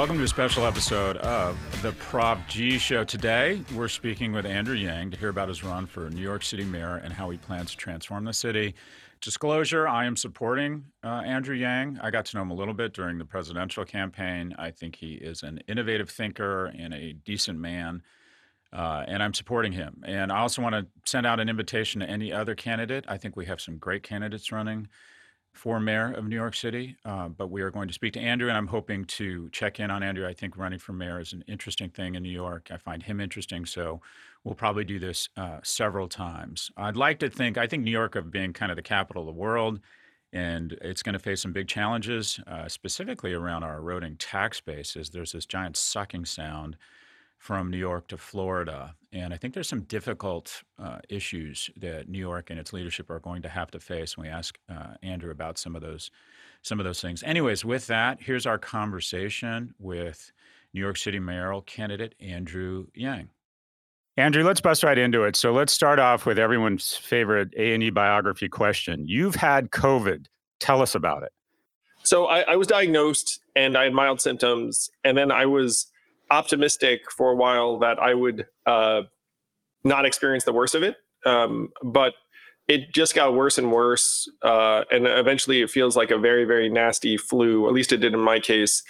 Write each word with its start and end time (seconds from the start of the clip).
Welcome 0.00 0.16
to 0.16 0.24
a 0.24 0.28
special 0.28 0.64
episode 0.64 1.18
of 1.18 1.58
the 1.82 1.92
Prop 1.92 2.48
G 2.48 2.78
Show. 2.78 3.04
Today, 3.04 3.60
we're 3.74 3.86
speaking 3.86 4.32
with 4.32 4.46
Andrew 4.46 4.74
Yang 4.74 5.10
to 5.10 5.18
hear 5.18 5.28
about 5.28 5.48
his 5.48 5.62
run 5.62 5.84
for 5.84 6.08
New 6.08 6.22
York 6.22 6.42
City 6.42 6.64
mayor 6.64 6.96
and 7.04 7.12
how 7.12 7.28
he 7.28 7.36
plans 7.36 7.72
to 7.72 7.76
transform 7.76 8.24
the 8.24 8.32
city. 8.32 8.74
Disclosure 9.20 9.86
I 9.86 10.06
am 10.06 10.16
supporting 10.16 10.86
uh, 11.04 11.20
Andrew 11.26 11.54
Yang. 11.54 11.98
I 12.00 12.10
got 12.10 12.24
to 12.24 12.36
know 12.38 12.40
him 12.40 12.50
a 12.50 12.54
little 12.54 12.72
bit 12.72 12.94
during 12.94 13.18
the 13.18 13.26
presidential 13.26 13.84
campaign. 13.84 14.54
I 14.58 14.70
think 14.70 14.96
he 14.96 15.16
is 15.16 15.42
an 15.42 15.60
innovative 15.68 16.08
thinker 16.08 16.72
and 16.78 16.94
a 16.94 17.12
decent 17.12 17.58
man. 17.58 18.02
Uh, 18.72 19.04
and 19.06 19.22
I'm 19.22 19.34
supporting 19.34 19.72
him. 19.72 20.02
And 20.06 20.32
I 20.32 20.38
also 20.38 20.62
want 20.62 20.76
to 20.76 20.86
send 21.04 21.26
out 21.26 21.40
an 21.40 21.50
invitation 21.50 22.00
to 22.00 22.08
any 22.08 22.32
other 22.32 22.54
candidate. 22.54 23.04
I 23.06 23.18
think 23.18 23.36
we 23.36 23.44
have 23.44 23.60
some 23.60 23.76
great 23.76 24.02
candidates 24.02 24.50
running 24.50 24.88
for 25.52 25.80
mayor 25.80 26.12
of 26.12 26.26
New 26.26 26.36
York 26.36 26.54
City, 26.54 26.96
uh, 27.04 27.28
but 27.28 27.50
we 27.50 27.62
are 27.62 27.70
going 27.70 27.88
to 27.88 27.94
speak 27.94 28.12
to 28.14 28.20
Andrew, 28.20 28.48
and 28.48 28.56
I'm 28.56 28.68
hoping 28.68 29.04
to 29.06 29.48
check 29.50 29.80
in 29.80 29.90
on 29.90 30.02
Andrew. 30.02 30.26
I 30.26 30.32
think 30.32 30.56
running 30.56 30.78
for 30.78 30.92
mayor 30.92 31.20
is 31.20 31.32
an 31.32 31.44
interesting 31.48 31.90
thing 31.90 32.14
in 32.14 32.22
New 32.22 32.30
York. 32.30 32.68
I 32.70 32.76
find 32.76 33.02
him 33.02 33.20
interesting, 33.20 33.66
so 33.66 34.00
we'll 34.44 34.54
probably 34.54 34.84
do 34.84 34.98
this 34.98 35.28
uh, 35.36 35.58
several 35.62 36.08
times. 36.08 36.70
I'd 36.76 36.96
like 36.96 37.18
to 37.18 37.28
think, 37.28 37.58
I 37.58 37.66
think 37.66 37.82
New 37.82 37.90
York 37.90 38.14
of 38.14 38.30
being 38.30 38.52
kind 38.52 38.72
of 38.72 38.76
the 38.76 38.82
capital 38.82 39.22
of 39.22 39.26
the 39.26 39.40
world, 39.40 39.80
and 40.32 40.78
it's 40.80 41.02
going 41.02 41.14
to 41.14 41.18
face 41.18 41.42
some 41.42 41.52
big 41.52 41.66
challenges, 41.66 42.38
uh, 42.46 42.68
specifically 42.68 43.32
around 43.32 43.64
our 43.64 43.78
eroding 43.78 44.16
tax 44.16 44.60
base, 44.60 44.94
bases. 44.94 45.10
There's 45.10 45.32
this 45.32 45.46
giant 45.46 45.76
sucking 45.76 46.24
sound 46.24 46.76
from 47.40 47.70
New 47.70 47.78
York 47.78 48.06
to 48.06 48.18
Florida. 48.18 48.94
And 49.14 49.32
I 49.32 49.38
think 49.38 49.54
there's 49.54 49.66
some 49.66 49.80
difficult 49.84 50.62
uh, 50.78 50.98
issues 51.08 51.70
that 51.78 52.06
New 52.06 52.18
York 52.18 52.50
and 52.50 52.60
its 52.60 52.74
leadership 52.74 53.08
are 53.08 53.18
going 53.18 53.40
to 53.42 53.48
have 53.48 53.70
to 53.70 53.80
face 53.80 54.16
when 54.16 54.26
we 54.26 54.30
ask 54.30 54.58
uh, 54.68 54.94
Andrew 55.02 55.30
about 55.30 55.58
some 55.58 55.74
of 55.74 55.80
those 55.80 56.10
some 56.62 56.78
of 56.78 56.84
those 56.84 57.00
things. 57.00 57.22
Anyways, 57.22 57.64
with 57.64 57.86
that, 57.86 58.20
here's 58.20 58.44
our 58.44 58.58
conversation 58.58 59.74
with 59.78 60.30
New 60.74 60.80
York 60.82 60.98
City 60.98 61.18
mayoral 61.18 61.62
candidate 61.62 62.14
Andrew 62.20 62.88
Yang. 62.94 63.30
Andrew, 64.18 64.44
let's 64.44 64.60
bust 64.60 64.82
right 64.82 64.98
into 64.98 65.24
it. 65.24 65.34
So 65.34 65.54
let's 65.54 65.72
start 65.72 65.98
off 65.98 66.26
with 66.26 66.38
everyone's 66.38 66.94
favorite 66.94 67.54
A&E 67.56 67.88
biography 67.88 68.50
question. 68.50 69.08
You've 69.08 69.36
had 69.36 69.70
COVID. 69.70 70.26
Tell 70.58 70.82
us 70.82 70.94
about 70.94 71.22
it. 71.22 71.32
So 72.02 72.26
I, 72.26 72.40
I 72.40 72.56
was 72.56 72.66
diagnosed 72.66 73.40
and 73.56 73.78
I 73.78 73.84
had 73.84 73.94
mild 73.94 74.20
symptoms, 74.20 74.90
and 75.04 75.16
then 75.16 75.32
I 75.32 75.46
was 75.46 75.86
optimistic 76.30 77.10
for 77.10 77.32
a 77.32 77.36
while 77.36 77.78
that 77.78 77.98
I 77.98 78.14
would 78.14 78.46
uh, 78.66 79.02
not 79.84 80.04
experience 80.04 80.44
the 80.44 80.52
worst 80.52 80.74
of 80.74 80.82
it. 80.82 80.96
Um, 81.26 81.70
but 81.82 82.14
it 82.68 82.92
just 82.92 83.14
got 83.14 83.34
worse 83.34 83.58
and 83.58 83.72
worse. 83.72 84.30
Uh, 84.42 84.84
and 84.90 85.06
eventually 85.06 85.60
it 85.60 85.70
feels 85.70 85.96
like 85.96 86.10
a 86.10 86.18
very, 86.18 86.44
very 86.44 86.68
nasty 86.68 87.16
flu, 87.16 87.66
at 87.66 87.72
least 87.74 87.92
it 87.92 87.98
did 87.98 88.14
in 88.14 88.20
my 88.20 88.38
case. 88.38 88.82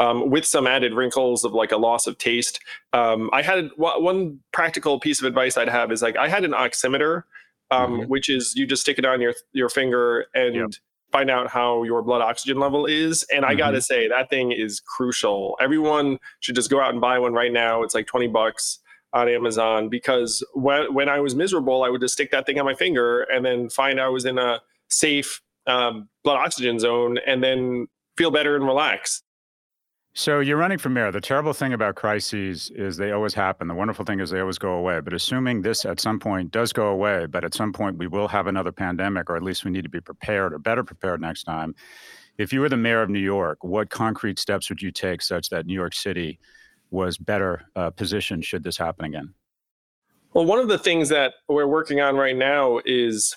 Um, 0.00 0.30
with 0.30 0.44
some 0.44 0.68
added 0.68 0.94
wrinkles 0.94 1.44
of 1.44 1.54
like 1.54 1.72
a 1.72 1.76
loss 1.76 2.06
of 2.06 2.18
taste. 2.18 2.60
Um, 2.92 3.30
I 3.32 3.42
had 3.42 3.70
one 3.76 4.38
practical 4.52 5.00
piece 5.00 5.20
of 5.20 5.26
advice 5.26 5.56
I'd 5.56 5.68
have 5.68 5.90
is 5.90 6.02
like 6.02 6.16
I 6.16 6.28
had 6.28 6.44
an 6.44 6.52
oximeter, 6.52 7.24
um, 7.72 7.94
mm-hmm. 7.94 8.08
which 8.08 8.28
is 8.28 8.54
you 8.54 8.64
just 8.64 8.82
stick 8.82 9.00
it 9.00 9.04
on 9.04 9.20
your 9.20 9.34
your 9.52 9.68
finger 9.68 10.26
and 10.34 10.54
yep 10.54 10.70
find 11.12 11.30
out 11.30 11.48
how 11.48 11.82
your 11.84 12.02
blood 12.02 12.20
oxygen 12.20 12.58
level 12.58 12.86
is. 12.86 13.24
And 13.24 13.44
I 13.44 13.50
mm-hmm. 13.50 13.58
got 13.58 13.70
to 13.72 13.80
say, 13.80 14.08
that 14.08 14.30
thing 14.30 14.52
is 14.52 14.80
crucial. 14.80 15.56
Everyone 15.60 16.18
should 16.40 16.54
just 16.54 16.70
go 16.70 16.80
out 16.80 16.90
and 16.90 17.00
buy 17.00 17.18
one 17.18 17.32
right 17.32 17.52
now. 17.52 17.82
It's 17.82 17.94
like 17.94 18.06
20 18.06 18.28
bucks 18.28 18.80
on 19.12 19.28
Amazon 19.28 19.88
because 19.88 20.44
when, 20.52 20.92
when 20.92 21.08
I 21.08 21.20
was 21.20 21.34
miserable, 21.34 21.82
I 21.82 21.88
would 21.88 22.00
just 22.00 22.14
stick 22.14 22.30
that 22.32 22.46
thing 22.46 22.58
on 22.58 22.66
my 22.66 22.74
finger 22.74 23.22
and 23.22 23.44
then 23.44 23.70
find 23.70 24.00
I 24.00 24.08
was 24.08 24.26
in 24.26 24.38
a 24.38 24.60
safe 24.90 25.40
um, 25.66 26.08
blood 26.24 26.36
oxygen 26.36 26.78
zone 26.78 27.18
and 27.26 27.42
then 27.42 27.86
feel 28.16 28.30
better 28.30 28.56
and 28.56 28.66
relax. 28.66 29.22
So 30.18 30.40
you're 30.40 30.56
running 30.56 30.78
for 30.78 30.88
mayor. 30.88 31.12
The 31.12 31.20
terrible 31.20 31.52
thing 31.52 31.72
about 31.72 31.94
crises 31.94 32.72
is 32.74 32.96
they 32.96 33.12
always 33.12 33.34
happen. 33.34 33.68
The 33.68 33.74
wonderful 33.74 34.04
thing 34.04 34.18
is 34.18 34.30
they 34.30 34.40
always 34.40 34.58
go 34.58 34.72
away. 34.72 34.98
But 34.98 35.12
assuming 35.12 35.62
this 35.62 35.84
at 35.84 36.00
some 36.00 36.18
point 36.18 36.50
does 36.50 36.72
go 36.72 36.88
away, 36.88 37.26
but 37.26 37.44
at 37.44 37.54
some 37.54 37.72
point 37.72 37.98
we 37.98 38.08
will 38.08 38.26
have 38.26 38.48
another 38.48 38.72
pandemic, 38.72 39.30
or 39.30 39.36
at 39.36 39.44
least 39.44 39.64
we 39.64 39.70
need 39.70 39.84
to 39.84 39.88
be 39.88 40.00
prepared 40.00 40.52
or 40.52 40.58
better 40.58 40.82
prepared 40.82 41.20
next 41.20 41.44
time. 41.44 41.72
If 42.36 42.52
you 42.52 42.58
were 42.58 42.68
the 42.68 42.76
mayor 42.76 43.00
of 43.00 43.10
New 43.10 43.20
York, 43.20 43.62
what 43.62 43.90
concrete 43.90 44.40
steps 44.40 44.68
would 44.70 44.82
you 44.82 44.90
take 44.90 45.22
such 45.22 45.50
that 45.50 45.66
New 45.66 45.74
York 45.74 45.94
City 45.94 46.40
was 46.90 47.16
better 47.16 47.62
uh, 47.76 47.90
positioned 47.90 48.44
should 48.44 48.64
this 48.64 48.76
happen 48.76 49.04
again? 49.04 49.32
Well, 50.34 50.46
one 50.46 50.58
of 50.58 50.66
the 50.66 50.78
things 50.78 51.10
that 51.10 51.34
we're 51.46 51.68
working 51.68 52.00
on 52.00 52.16
right 52.16 52.36
now 52.36 52.80
is 52.84 53.36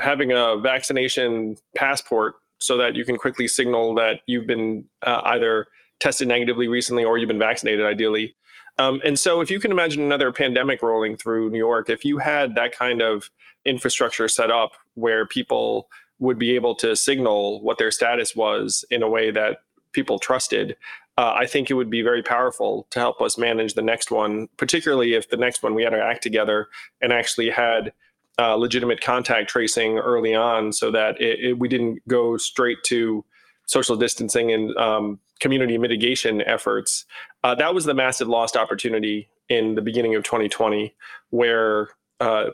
having 0.00 0.32
a 0.32 0.56
vaccination 0.56 1.58
passport 1.76 2.36
so 2.58 2.78
that 2.78 2.94
you 2.94 3.04
can 3.04 3.18
quickly 3.18 3.46
signal 3.46 3.94
that 3.96 4.20
you've 4.26 4.46
been 4.46 4.86
uh, 5.02 5.20
either 5.26 5.66
tested 6.02 6.28
negatively 6.28 6.68
recently 6.68 7.04
or 7.04 7.16
you've 7.16 7.28
been 7.28 7.38
vaccinated, 7.38 7.86
ideally. 7.86 8.34
Um, 8.78 9.00
and 9.04 9.18
so, 9.18 9.40
if 9.40 9.50
you 9.50 9.60
can 9.60 9.70
imagine 9.70 10.02
another 10.02 10.32
pandemic 10.32 10.82
rolling 10.82 11.16
through 11.16 11.50
New 11.50 11.58
York, 11.58 11.90
if 11.90 12.04
you 12.04 12.18
had 12.18 12.54
that 12.54 12.76
kind 12.76 13.02
of 13.02 13.30
infrastructure 13.64 14.28
set 14.28 14.50
up 14.50 14.72
where 14.94 15.26
people 15.26 15.88
would 16.18 16.38
be 16.38 16.54
able 16.54 16.74
to 16.76 16.96
signal 16.96 17.62
what 17.62 17.78
their 17.78 17.90
status 17.90 18.34
was 18.34 18.84
in 18.90 19.02
a 19.02 19.08
way 19.08 19.30
that 19.30 19.58
people 19.92 20.18
trusted, 20.18 20.76
uh, 21.18 21.34
I 21.38 21.46
think 21.46 21.70
it 21.70 21.74
would 21.74 21.90
be 21.90 22.00
very 22.02 22.22
powerful 22.22 22.86
to 22.90 22.98
help 22.98 23.20
us 23.20 23.36
manage 23.36 23.74
the 23.74 23.82
next 23.82 24.10
one, 24.10 24.48
particularly 24.56 25.14
if 25.14 25.28
the 25.28 25.36
next 25.36 25.62
one 25.62 25.74
we 25.74 25.82
had 25.82 25.90
to 25.90 26.02
act 26.02 26.22
together 26.22 26.68
and 27.02 27.12
actually 27.12 27.50
had 27.50 27.92
uh, 28.38 28.54
legitimate 28.54 29.02
contact 29.02 29.50
tracing 29.50 29.98
early 29.98 30.34
on 30.34 30.72
so 30.72 30.90
that 30.90 31.20
it, 31.20 31.40
it, 31.40 31.58
we 31.58 31.68
didn't 31.68 32.00
go 32.08 32.38
straight 32.38 32.78
to 32.84 33.24
social 33.72 33.96
distancing 33.96 34.52
and 34.52 34.76
um, 34.76 35.18
community 35.40 35.78
mitigation 35.78 36.42
efforts, 36.42 37.06
uh, 37.42 37.54
that 37.54 37.74
was 37.74 37.84
the 37.84 37.94
massive 37.94 38.28
lost 38.28 38.56
opportunity 38.56 39.28
in 39.48 39.74
the 39.74 39.82
beginning 39.82 40.14
of 40.14 40.22
2020, 40.22 40.94
where 41.30 41.88
uh, 42.20 42.50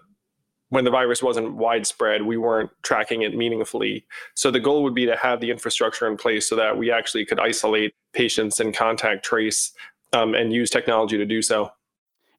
when 0.71 0.85
the 0.85 0.91
virus 0.91 1.23
wasn't 1.23 1.55
widespread, 1.55 2.23
we 2.23 2.37
weren't 2.37 2.71
tracking 2.83 3.23
it 3.23 3.35
meaningfully. 3.37 4.07
So 4.35 4.51
the 4.51 4.61
goal 4.61 4.83
would 4.85 4.95
be 4.95 5.07
to 5.07 5.17
have 5.17 5.41
the 5.41 5.51
infrastructure 5.51 6.07
in 6.07 6.17
place 6.17 6.49
so 6.49 6.57
that 6.57 6.77
we 6.77 6.91
actually 6.91 7.25
could 7.25 7.41
isolate 7.41 7.95
patients 8.13 8.61
and 8.61 8.75
contact 8.75 9.25
trace 9.25 9.73
um, 10.13 10.35
and 10.35 10.53
use 10.53 10.71
technology 10.71 11.17
to 11.17 11.27
do 11.27 11.43
so. 11.43 11.71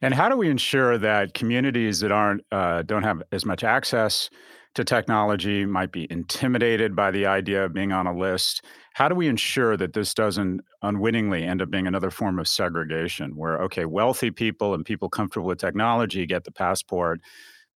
And 0.01 0.13
how 0.13 0.29
do 0.29 0.37
we 0.37 0.49
ensure 0.49 0.97
that 0.97 1.33
communities 1.33 1.99
that 1.99 2.11
aren't 2.11 2.45
uh, 2.51 2.83
don't 2.83 3.03
have 3.03 3.21
as 3.31 3.45
much 3.45 3.63
access 3.63 4.29
to 4.75 4.83
technology 4.83 5.65
might 5.65 5.91
be 5.91 6.07
intimidated 6.11 6.95
by 6.95 7.11
the 7.11 7.25
idea 7.25 7.65
of 7.65 7.73
being 7.73 7.91
on 7.91 8.07
a 8.07 8.15
list? 8.15 8.63
How 8.93 9.09
do 9.09 9.15
we 9.15 9.27
ensure 9.27 9.77
that 9.77 9.93
this 9.93 10.13
doesn't 10.13 10.61
unwittingly 10.81 11.43
end 11.43 11.61
up 11.61 11.69
being 11.69 11.87
another 11.87 12.11
form 12.11 12.39
of 12.39 12.47
segregation 12.47 13.35
where, 13.35 13.61
okay, 13.63 13.85
wealthy 13.85 14.31
people 14.31 14.73
and 14.73 14.85
people 14.85 15.09
comfortable 15.09 15.47
with 15.47 15.59
technology 15.59 16.25
get 16.25 16.43
the 16.43 16.51
passport, 16.51 17.21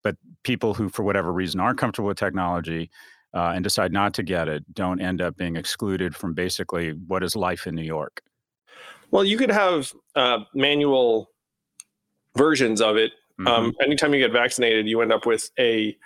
but 0.04 0.18
people 0.44 0.74
who, 0.74 0.90
for 0.90 1.04
whatever 1.04 1.32
reason, 1.32 1.60
aren't 1.60 1.80
comfortable 1.80 2.10
with 2.10 2.18
technology 2.18 2.90
uh, 3.34 3.54
and 3.56 3.64
decide 3.64 3.92
not 3.92 4.14
to 4.14 4.24
get 4.24 4.48
it 4.48 4.64
don't 4.74 5.02
end 5.02 5.22
up 5.22 5.36
being 5.38 5.56
excluded 5.56 6.16
from 6.16 6.34
basically 6.34 6.92
what 7.08 7.24
is 7.24 7.36
life 7.36 7.66
in 7.66 7.74
New 7.74 7.84
York? 7.84 8.22
Well, 9.12 9.24
you 9.24 9.38
could 9.38 9.52
have 9.52 9.94
uh, 10.16 10.40
manual 10.54 11.30
versions 12.36 12.82
of 12.82 12.98
it. 12.98 13.12
Mm-hmm. 13.40 13.48
Um, 13.48 13.74
anytime 13.82 14.14
you 14.14 14.20
get 14.20 14.32
vaccinated, 14.32 14.88
you 14.88 15.02
end 15.02 15.12
up 15.12 15.26
with 15.26 15.50
a, 15.60 15.98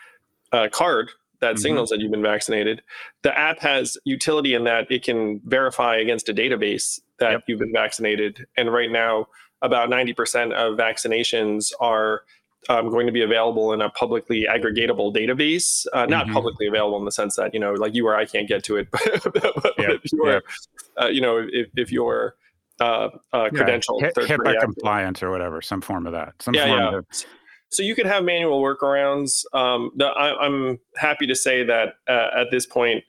a 0.51 0.69
card 0.69 1.11
that 1.39 1.55
mm-hmm. 1.55 1.61
signals 1.61 1.89
that 1.89 1.99
you've 1.99 2.11
been 2.11 2.21
vaccinated. 2.21 2.81
The 3.21 3.37
app 3.37 3.59
has 3.59 3.97
utility 4.05 4.53
in 4.53 4.63
that 4.63 4.89
it 4.89 5.03
can 5.03 5.41
verify 5.45 5.97
against 5.97 6.29
a 6.29 6.33
database 6.33 6.99
that 7.19 7.31
yep. 7.31 7.43
you've 7.47 7.59
been 7.59 7.73
vaccinated. 7.73 8.47
And 8.57 8.71
right 8.71 8.91
now, 8.91 9.27
about 9.61 9.89
90% 9.89 10.53
of 10.53 10.77
vaccinations 10.77 11.71
are 11.79 12.23
um, 12.69 12.89
going 12.89 13.05
to 13.05 13.13
be 13.13 13.21
available 13.21 13.71
in 13.73 13.81
a 13.81 13.89
publicly 13.89 14.45
aggregatable 14.49 15.15
database. 15.15 15.85
Uh, 15.93 16.05
not 16.05 16.25
mm-hmm. 16.25 16.33
publicly 16.33 16.67
available 16.67 16.97
in 16.97 17.05
the 17.05 17.11
sense 17.11 17.35
that 17.35 17.53
you 17.53 17.59
know, 17.59 17.73
like 17.73 17.93
you 17.95 18.05
or 18.07 18.15
I 18.15 18.25
can't 18.25 18.47
get 18.47 18.63
to 18.65 18.77
it, 18.77 18.89
but, 18.91 19.73
yep. 19.77 20.01
if 20.03 20.11
you're, 20.11 20.31
yep. 20.33 20.43
uh, 21.01 21.07
you 21.07 21.21
know, 21.21 21.47
if, 21.51 21.67
if 21.75 21.91
you're 21.91 22.35
uh, 22.79 23.09
uh, 23.33 23.49
credential, 23.49 23.99
yeah. 24.01 24.09
HIPAA 24.09 24.59
compliant 24.59 25.23
or 25.23 25.31
whatever, 25.31 25.61
some 25.61 25.81
form 25.81 26.05
of 26.05 26.13
that. 26.13 26.33
Some 26.41 26.53
yeah, 26.53 26.65
yeah. 26.65 26.97
Of, 26.97 27.05
so 27.69 27.83
you 27.83 27.95
could 27.95 28.05
have 28.05 28.23
manual 28.23 28.61
workarounds. 28.61 29.45
Um, 29.53 29.91
the, 29.95 30.07
I, 30.07 30.45
am 30.45 30.79
happy 30.95 31.27
to 31.27 31.35
say 31.35 31.63
that 31.63 31.95
uh, 32.07 32.29
at 32.35 32.51
this 32.51 32.65
point, 32.65 33.03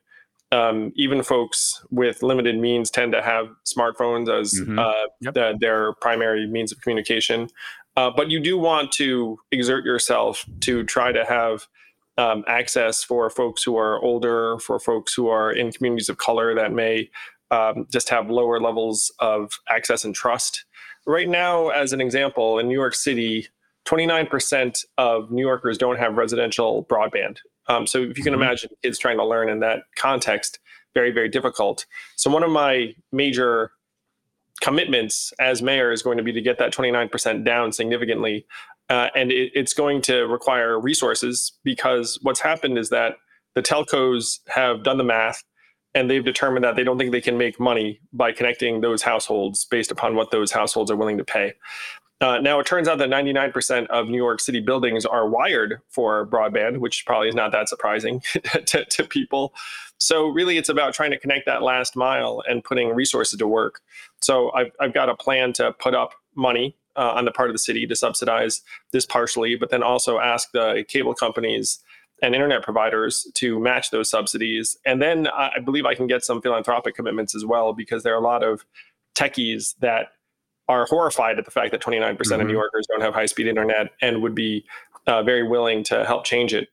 um, 0.51 0.93
even 0.97 1.23
folks 1.23 1.85
with 1.91 2.23
limited 2.23 2.59
means 2.59 2.91
tend 2.91 3.13
to 3.13 3.23
have 3.23 3.49
smartphones 3.67 4.29
as 4.29 4.55
mm-hmm. 4.55 4.79
uh, 4.79 4.93
yep. 5.21 5.35
the, 5.35 5.59
their 5.61 5.93
primary 5.95 6.47
means 6.47 6.73
of 6.73 6.81
communication. 6.81 7.49
Uh, 7.97 8.11
but 8.15 8.31
you 8.31 8.41
do 8.41 8.57
want 8.57 8.93
to 8.93 9.39
exert 9.51 9.85
yourself 9.85 10.45
to 10.61 10.85
try 10.85 11.13
to 11.13 11.25
have 11.25 11.67
um, 12.17 12.45
access 12.47 13.05
for 13.05 13.31
folks 13.31 13.63
who 13.63 13.77
are 13.77 14.01
older, 14.03 14.59
for 14.59 14.81
folks 14.81 15.15
who 15.15 15.29
are 15.29 15.53
in 15.53 15.71
communities 15.73 16.09
of 16.09 16.17
color 16.17 16.55
that 16.55 16.73
may 16.73 17.11
um, 17.51 17.87
just 17.91 18.09
have 18.09 18.31
lower 18.31 18.61
levels 18.61 19.13
of 19.21 19.53
access 19.71 20.05
and 20.05 20.15
trust. 20.15 20.65
Right 21.07 21.29
now, 21.29 21.69
as 21.69 21.93
an 21.93 22.01
example, 22.01 22.59
in 22.59 22.69
New 22.69 22.75
York 22.75 22.95
City, 22.95 23.49
29% 23.89 24.85
of 24.99 25.31
New 25.31 25.41
Yorkers 25.43 25.79
don't 25.79 25.99
have 25.99 26.17
residential 26.17 26.85
broadband. 26.85 27.39
Um, 27.69 27.87
so 27.87 27.99
if 28.03 28.19
you 28.19 28.25
can 28.25 28.35
mm-hmm. 28.35 28.43
imagine 28.43 28.71
kids 28.83 28.99
trying 28.99 29.17
to 29.17 29.25
learn 29.25 29.49
in 29.49 29.61
that 29.61 29.85
context, 29.97 30.59
very, 30.95 31.11
very 31.11 31.29
difficult. 31.29 31.87
So 32.17 32.31
one 32.31 32.43
of 32.43 32.51
my 32.51 32.95
major 33.13 33.73
commitments 34.61 35.33
as 35.39 35.63
mayor 35.63 35.93
is 35.93 36.03
going 36.03 36.19
to 36.19 36.25
be 36.25 36.33
to 36.33 36.41
get 36.41 36.59
that 36.59 36.73
29% 36.73 37.45
down 37.45 37.73
significantly. 37.73 38.47
Uh, 38.91 39.09
and 39.15 39.31
it, 39.31 39.53
it's 39.55 39.75
going 39.75 40.03
to 40.03 40.23
require 40.27 40.81
resources 40.81 41.53
because 41.63 42.19
what's 42.23 42.41
happened 42.41 42.77
is 42.79 42.91
that 42.91 43.17
the 43.55 43.63
telcos 43.63 44.41
have 44.49 44.83
done 44.83 44.99
the 44.99 45.05
math 45.05 45.45
and 45.95 46.11
they've 46.11 46.25
determined 46.25 46.65
that 46.65 46.77
they 46.77 46.85
don't 46.85 46.99
think 46.99 47.13
they 47.13 47.21
can 47.21 47.39
make 47.39 47.59
money 47.59 48.01
by 48.13 48.33
connecting 48.33 48.81
those 48.81 49.03
households 49.03 49.65
based 49.65 49.91
upon 49.91 50.15
what 50.15 50.31
those 50.31 50.53
households 50.53 50.91
are 50.91 50.97
willing 50.97 51.19
to 51.19 51.25
pay. 51.25 51.55
Uh, 52.21 52.39
now, 52.41 52.59
it 52.59 52.67
turns 52.67 52.89
out 52.89 52.99
that 52.99 53.09
99% 53.09 53.87
of 53.89 54.09
New 54.09 54.17
York 54.17 54.41
City 54.41 54.61
buildings 54.61 55.07
are 55.07 55.29
wired 55.29 55.81
for 55.89 56.27
broadband, 56.27 56.79
which 56.79 57.07
probably 57.07 57.29
is 57.29 57.35
not 57.35 57.53
that 57.53 57.69
surprising 57.69 58.21
to, 58.67 58.85
to, 58.85 59.05
people. 59.05 59.55
So, 59.99 60.27
really, 60.27 60.59
it's 60.59 60.69
about 60.69 60.95
trying 60.95 61.13
to 61.13 61.19
connect 61.19 61.47
that 61.47 61.63
last 61.63 61.95
mile 61.95 62.43
and 62.49 62.65
putting 62.65 62.89
resources 62.89 63.39
to 63.39 63.47
work. 63.47 63.81
So, 64.21 64.51
I've, 64.53 64.73
I've 64.81 64.93
got 64.93 65.09
a 65.09 65.15
plan 65.15 65.53
to 65.55 65.73
put 65.73 65.95
up 65.95 66.15
money 66.35 66.77
uh, 66.97 67.13
on 67.15 67.25
the 67.25 67.31
part 67.31 67.51
of 67.51 67.55
the 67.55 67.59
city 67.59 67.87
to 67.87 67.95
subsidize 67.95 68.63
this 68.93 69.07
partially, 69.07 69.55
but 69.55 69.71
then 69.71 69.85
also 69.85 70.19
ask 70.19 70.51
the 70.51 70.85
cable 70.89 71.15
companies 71.15 71.79
and 72.21 72.35
internet 72.35 72.65
providers 72.65 73.31
to 73.35 73.61
match 73.61 73.93
those 73.93 74.11
subsidies. 74.11 74.77
And 74.85 75.01
then 75.01 75.29
I 75.29 75.61
believe 75.65 75.87
I 75.87 75.95
can 75.95 76.09
get 76.09 76.25
some 76.25 76.43
philanthropic 76.43 76.97
commitments 76.97 77.37
as 77.37 77.45
well, 77.45 77.73
because 77.73 78.03
there 78.03 78.13
are 78.13 78.19
a 78.19 78.25
lot 78.25 78.43
of 78.43 78.65
techies 79.15 79.77
that 79.79 80.09
are 80.69 80.87
horrified 80.87 81.39
at 81.39 81.45
the 81.45 81.51
fact 81.51 81.73
that 81.73 81.81
29% 81.81 82.17
mm 82.17 82.17
hmm 82.17 82.21
of 82.21 82.29
New 82.29 82.45
mm-hmm. 82.45 82.53
Yorkers 82.53 82.87
don't 82.89 83.01
have 83.01 83.15
high 83.15 83.27
speed 83.27 83.47
internet 83.47 83.91
and 84.03 84.23
would 84.23 84.35
be 84.35 84.65
uh, 85.07 85.23
very 85.23 85.43
willing 85.43 85.83
to 85.85 86.05
help 86.05 86.25
change 86.25 86.53
it. 86.53 86.69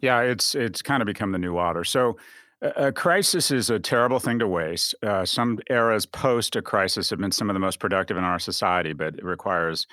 Yeah, 0.00 0.20
it's 0.20 0.54
it's 0.54 0.80
kind 0.80 1.02
of 1.02 1.06
become 1.06 1.32
the 1.32 1.38
new 1.38 1.52
water. 1.52 1.82
So 1.82 2.16
a 2.62 2.92
crisis 2.92 3.50
is 3.50 3.70
a 3.70 3.78
terrible 3.78 4.18
thing 4.18 4.38
to 4.40 4.48
waste. 4.48 4.94
Uh, 5.02 5.24
some 5.24 5.58
eras 5.70 6.06
post 6.06 6.56
a 6.56 6.62
crisis 6.62 7.10
have 7.10 7.18
been 7.18 7.32
some 7.32 7.50
of 7.50 7.54
the 7.54 7.60
most 7.60 7.78
productive 7.78 8.16
in 8.16 8.24
our 8.24 8.38
society, 8.38 8.92
but 8.92 9.14
it 9.14 9.24
requires 9.24 9.86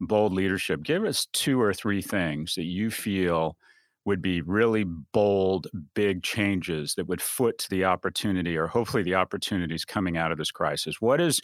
bold 0.00 0.32
leadership. 0.32 0.82
Give 0.82 1.04
us 1.04 1.26
two 1.32 1.60
or 1.60 1.72
three 1.72 2.02
things 2.02 2.54
that 2.54 2.64
you 2.64 2.90
feel 2.90 3.56
would 4.04 4.20
be 4.20 4.40
really 4.42 4.84
bold, 4.84 5.68
big 5.94 6.22
changes 6.22 6.94
that 6.96 7.06
would 7.06 7.22
foot 7.22 7.66
the 7.70 7.84
opportunity, 7.84 8.56
or 8.56 8.66
hopefully 8.66 9.02
the 9.02 9.14
opportunities 9.14 9.84
coming 9.84 10.16
out 10.16 10.32
of 10.32 10.38
this 10.38 10.50
crisis. 10.50 11.00
What 11.00 11.20
is 11.20 11.40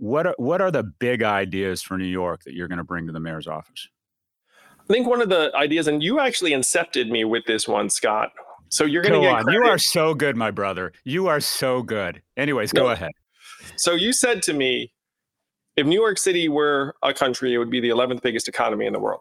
what 0.00 0.26
are, 0.26 0.34
what 0.38 0.60
are 0.60 0.70
the 0.70 0.82
big 0.82 1.22
ideas 1.22 1.82
for 1.82 1.98
New 1.98 2.06
York 2.06 2.44
that 2.44 2.54
you're 2.54 2.68
going 2.68 2.78
to 2.78 2.84
bring 2.84 3.06
to 3.06 3.12
the 3.12 3.20
mayor's 3.20 3.46
office? 3.46 3.88
I 4.80 4.92
think 4.92 5.06
one 5.06 5.20
of 5.20 5.28
the 5.28 5.52
ideas, 5.54 5.86
and 5.86 6.02
you 6.02 6.18
actually 6.18 6.52
incepted 6.52 7.10
me 7.10 7.24
with 7.24 7.44
this 7.44 7.68
one, 7.68 7.90
Scott. 7.90 8.32
So 8.70 8.84
you're 8.84 9.02
going 9.02 9.20
to 9.20 9.20
get. 9.20 9.34
On. 9.34 9.44
Credit. 9.44 9.58
You 9.58 9.68
are 9.68 9.78
so 9.78 10.14
good, 10.14 10.36
my 10.36 10.50
brother. 10.50 10.92
You 11.04 11.26
are 11.26 11.40
so 11.40 11.82
good. 11.82 12.22
Anyways, 12.36 12.72
no. 12.72 12.82
go 12.82 12.90
ahead. 12.90 13.10
So 13.76 13.92
you 13.92 14.12
said 14.12 14.42
to 14.44 14.52
me, 14.52 14.92
if 15.76 15.86
New 15.86 16.00
York 16.00 16.18
City 16.18 16.48
were 16.48 16.94
a 17.02 17.12
country, 17.12 17.54
it 17.54 17.58
would 17.58 17.70
be 17.70 17.80
the 17.80 17.90
11th 17.90 18.22
biggest 18.22 18.48
economy 18.48 18.86
in 18.86 18.92
the 18.92 18.98
world. 18.98 19.20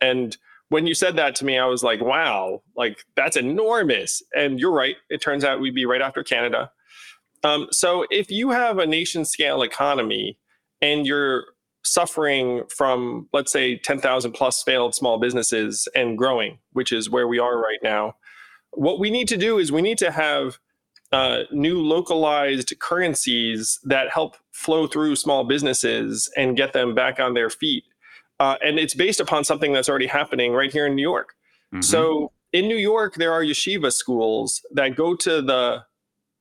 And 0.00 0.36
when 0.70 0.86
you 0.86 0.94
said 0.94 1.16
that 1.16 1.36
to 1.36 1.44
me, 1.44 1.58
I 1.58 1.66
was 1.66 1.82
like, 1.82 2.00
wow, 2.00 2.62
like 2.76 3.04
that's 3.14 3.36
enormous. 3.36 4.22
And 4.34 4.58
you're 4.58 4.72
right. 4.72 4.96
It 5.08 5.22
turns 5.22 5.44
out 5.44 5.60
we'd 5.60 5.74
be 5.74 5.86
right 5.86 6.02
after 6.02 6.24
Canada. 6.24 6.70
Um, 7.46 7.68
so 7.70 8.04
if 8.10 8.28
you 8.28 8.50
have 8.50 8.78
a 8.78 8.86
nation 8.86 9.24
scale 9.24 9.62
economy 9.62 10.36
and 10.82 11.06
you're 11.06 11.44
suffering 11.84 12.64
from, 12.68 13.28
let's 13.32 13.52
say, 13.52 13.78
10,000 13.78 14.32
plus 14.32 14.64
failed 14.64 14.96
small 14.96 15.18
businesses 15.18 15.86
and 15.94 16.18
growing, 16.18 16.58
which 16.72 16.90
is 16.90 17.08
where 17.08 17.28
we 17.28 17.38
are 17.38 17.56
right 17.56 17.78
now, 17.84 18.16
what 18.72 18.98
we 18.98 19.10
need 19.10 19.28
to 19.28 19.36
do 19.36 19.58
is 19.58 19.70
we 19.70 19.80
need 19.80 19.98
to 19.98 20.10
have 20.10 20.58
uh, 21.12 21.42
new 21.52 21.80
localized 21.80 22.74
currencies 22.80 23.78
that 23.84 24.10
help 24.10 24.36
flow 24.50 24.88
through 24.88 25.14
small 25.14 25.44
businesses 25.44 26.28
and 26.36 26.56
get 26.56 26.72
them 26.72 26.96
back 26.96 27.20
on 27.20 27.34
their 27.34 27.48
feet. 27.48 27.84
Uh, 28.40 28.56
and 28.60 28.80
it's 28.80 28.92
based 28.92 29.20
upon 29.20 29.44
something 29.44 29.72
that's 29.72 29.88
already 29.88 30.08
happening 30.08 30.52
right 30.52 30.72
here 30.72 30.86
in 30.86 30.96
New 30.96 31.02
York. 31.02 31.34
Mm-hmm. 31.72 31.82
So 31.82 32.32
in 32.52 32.66
New 32.66 32.76
York, 32.76 33.14
there 33.14 33.32
are 33.32 33.42
yeshiva 33.42 33.92
schools 33.92 34.66
that 34.72 34.96
go 34.96 35.14
to 35.14 35.40
the 35.40 35.84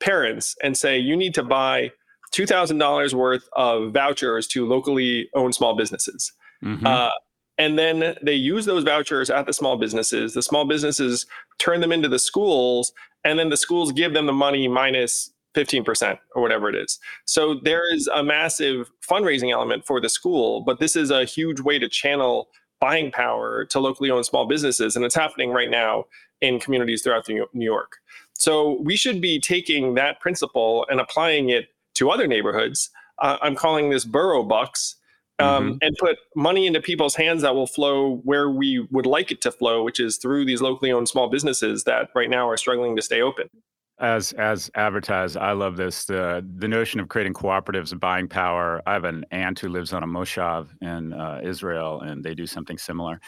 parents 0.06 0.56
and 0.63 0.78
say 0.78 0.98
you 0.98 1.18
need 1.18 1.34
to 1.34 1.44
buy 1.44 1.92
$2,000 2.34 3.13
worth 3.13 3.50
of 3.54 3.92
vouchers 3.92 4.46
to 4.48 4.66
locally 4.68 5.30
owned 5.36 5.56
small 5.56 5.75
businesses. 5.75 6.31
Mm-hmm. 6.63 6.86
Uh, 6.86 7.10
and 7.57 7.80
then 7.80 8.16
they 8.22 8.34
use 8.34 8.66
those 8.66 8.84
vouchers 8.84 9.30
at 9.30 9.46
the 9.46 9.54
small 9.54 9.78
businesses. 9.78 10.34
The 10.34 10.44
small 10.44 10.66
businesses 10.66 11.25
turn 11.57 11.81
them 11.81 11.92
into 11.92 12.10
the 12.10 12.19
schools, 12.19 12.92
and 13.24 13.40
then 13.40 13.50
the 13.50 13.57
schools 13.57 13.92
give 13.92 14.13
them 14.13 14.25
the 14.25 14.34
money 14.34 14.68
minus 14.68 15.31
15% 15.56 16.19
or 16.36 16.42
whatever 16.42 16.69
it 16.69 16.75
is. 16.75 17.00
So 17.25 17.56
there 17.63 17.94
is 17.94 18.08
a 18.08 18.22
massive 18.22 18.92
fundraising 19.10 19.54
element 19.54 19.86
for 19.86 20.01
the 20.01 20.10
school, 20.10 20.62
but 20.62 20.80
this 20.80 20.96
is 20.98 21.12
a 21.12 21.24
huge 21.24 21.62
way 21.62 21.80
to 21.80 21.88
channel 21.88 22.50
buying 22.81 23.10
power 23.10 23.66
to 23.66 23.80
locally 23.80 24.12
owned 24.12 24.25
small 24.25 24.46
businesses. 24.46 24.98
And 24.98 25.06
it's 25.06 25.16
happening 25.16 25.51
right 25.51 25.72
now 25.72 26.06
in 26.42 26.60
communities 26.60 27.01
throughout 27.01 27.28
New 27.30 27.48
York. 27.54 27.94
So 28.38 28.82
we 28.82 28.96
should 28.96 29.22
be 29.22 29.40
taking 29.40 29.96
that 29.96 30.20
principle 30.20 30.86
and 30.90 31.00
applying 31.00 31.50
it 31.50 31.70
to 31.96 32.10
other 32.10 32.28
neighborhoods. 32.28 32.90
Uh, 33.20 33.38
I'm 33.42 33.56
calling 33.56 33.90
this 33.90 34.06
borough 34.06 34.44
bucks. 34.44 34.96
Um, 35.38 35.72
mm-hmm. 35.72 35.78
and 35.82 35.98
put 35.98 36.18
money 36.38 36.66
into 36.66 36.80
people's 36.80 37.14
hands 37.14 37.42
that 37.42 37.54
will 37.54 37.68
flow 37.68 38.22
where 38.24 38.50
we 38.50 38.88
would 38.92 39.06
like 39.06 39.32
it 39.32 39.42
to 39.42 39.52
flow, 39.52 39.84
which 39.84 40.00
is 40.00 40.16
through 40.16 40.46
these 40.46 40.62
locally 40.62 40.94
owned 40.94 41.10
small 41.10 41.28
businesses 41.28 41.84
that 41.84 42.10
right 42.16 42.30
now 42.30 42.48
are 42.48 42.56
struggling 42.56 42.96
to 42.96 43.02
stay 43.02 43.22
open. 43.22 43.50
As 44.00 44.32
as 44.34 44.72
advertised, 44.76 45.36
I 45.36 45.52
love 45.52 45.76
this 45.76 46.06
the 46.06 46.46
the 46.58 46.70
notion 46.70 47.02
of 47.02 47.10
creating 47.10 47.34
cooperatives 47.34 47.92
and 47.92 48.00
buying 48.00 48.30
power. 48.30 48.82
I 48.86 48.94
have 48.94 49.04
an 49.04 49.26
aunt 49.32 49.60
who 49.60 49.68
lives 49.68 49.92
on 49.92 50.04
a 50.04 50.08
moshav 50.08 50.70
in 50.82 51.12
uh, 51.12 51.42
Israel, 51.44 52.00
and 52.00 52.24
they 52.24 52.34
do 52.34 52.48
something 52.48 52.78
similar. 52.78 53.20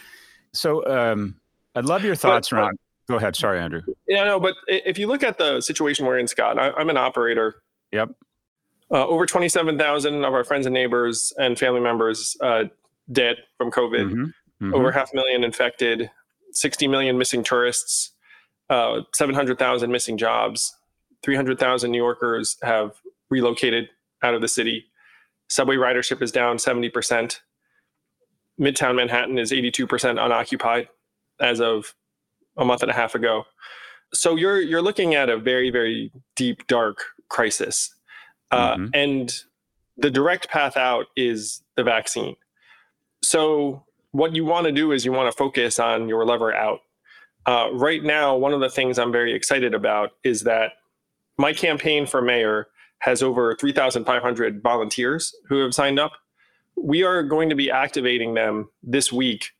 So 0.53 0.85
um, 0.87 1.35
I'd 1.75 1.83
love 1.83 2.05
your 2.05 2.15
thoughts 2.15 2.51
but, 2.51 2.55
around. 2.55 2.79
Go 3.09 3.15
ahead. 3.15 3.35
Sorry, 3.35 3.59
Andrew. 3.59 3.81
Yeah, 4.07 4.25
no, 4.25 4.39
but 4.39 4.55
if 4.67 4.97
you 4.97 5.07
look 5.07 5.23
at 5.23 5.37
the 5.37 5.61
situation 5.61 6.05
we're 6.05 6.19
in, 6.19 6.27
Scott, 6.27 6.59
I, 6.59 6.79
am 6.79 6.89
an 6.89 6.97
operator. 6.97 7.61
Yep. 7.91 8.09
Uh, 8.91 9.07
over 9.07 9.25
27,000 9.25 10.25
of 10.25 10.33
our 10.33 10.43
friends 10.43 10.65
and 10.65 10.73
neighbors 10.73 11.33
and 11.37 11.57
family 11.57 11.79
members 11.79 12.35
uh, 12.41 12.65
dead 13.11 13.37
from 13.57 13.71
COVID. 13.71 14.11
Mm-hmm. 14.11 14.23
Mm-hmm. 14.23 14.73
Over 14.73 14.91
half 14.91 15.11
a 15.13 15.15
million 15.15 15.43
infected. 15.43 16.09
60 16.51 16.87
million 16.87 17.17
missing 17.17 17.43
tourists. 17.43 18.11
Uh, 18.69 19.01
700,000 19.13 19.91
missing 19.91 20.17
jobs. 20.17 20.75
300,000 21.23 21.91
New 21.91 21.97
Yorkers 21.97 22.57
have 22.61 23.01
relocated 23.29 23.89
out 24.23 24.33
of 24.33 24.41
the 24.41 24.47
city. 24.47 24.85
Subway 25.49 25.75
ridership 25.75 26.21
is 26.21 26.31
down 26.31 26.57
70%. 26.57 27.39
Midtown 28.59 28.95
Manhattan 28.95 29.37
is 29.37 29.51
82% 29.51 30.23
unoccupied 30.23 30.89
as 31.39 31.61
of 31.61 31.93
a 32.57 32.65
month 32.65 32.81
and 32.81 32.91
a 32.91 32.93
half 32.93 33.15
ago. 33.15 33.43
So 34.13 34.35
you're 34.35 34.61
you're 34.61 34.81
looking 34.81 35.15
at 35.15 35.29
a 35.29 35.37
very 35.37 35.69
very 35.69 36.11
deep 36.35 36.67
dark 36.67 36.99
crisis, 37.29 37.93
uh, 38.51 38.75
mm-hmm. 38.75 38.87
and 38.93 39.35
the 39.97 40.09
direct 40.09 40.49
path 40.49 40.77
out 40.77 41.07
is 41.15 41.63
the 41.75 41.83
vaccine. 41.83 42.35
So 43.23 43.83
what 44.11 44.35
you 44.35 44.45
want 44.45 44.65
to 44.65 44.71
do 44.71 44.91
is 44.91 45.05
you 45.05 45.11
want 45.11 45.31
to 45.31 45.37
focus 45.37 45.79
on 45.79 46.07
your 46.07 46.25
lever 46.25 46.53
out. 46.53 46.79
Uh, 47.45 47.69
right 47.73 48.03
now, 48.03 48.35
one 48.35 48.53
of 48.53 48.59
the 48.59 48.69
things 48.69 48.99
I'm 48.99 49.11
very 49.11 49.33
excited 49.33 49.73
about 49.73 50.11
is 50.23 50.43
that 50.43 50.73
my 51.37 51.53
campaign 51.53 52.05
for 52.05 52.21
mayor 52.21 52.67
has 52.99 53.21
over 53.21 53.55
3,500 53.55 54.61
volunteers 54.61 55.35
who 55.47 55.59
have 55.59 55.73
signed 55.73 55.99
up. 55.99 56.13
We 56.75 57.03
are 57.03 57.23
going 57.23 57.49
to 57.49 57.55
be 57.55 57.71
activating 57.71 58.33
them 58.33 58.69
this 58.83 59.11
week 59.11 59.51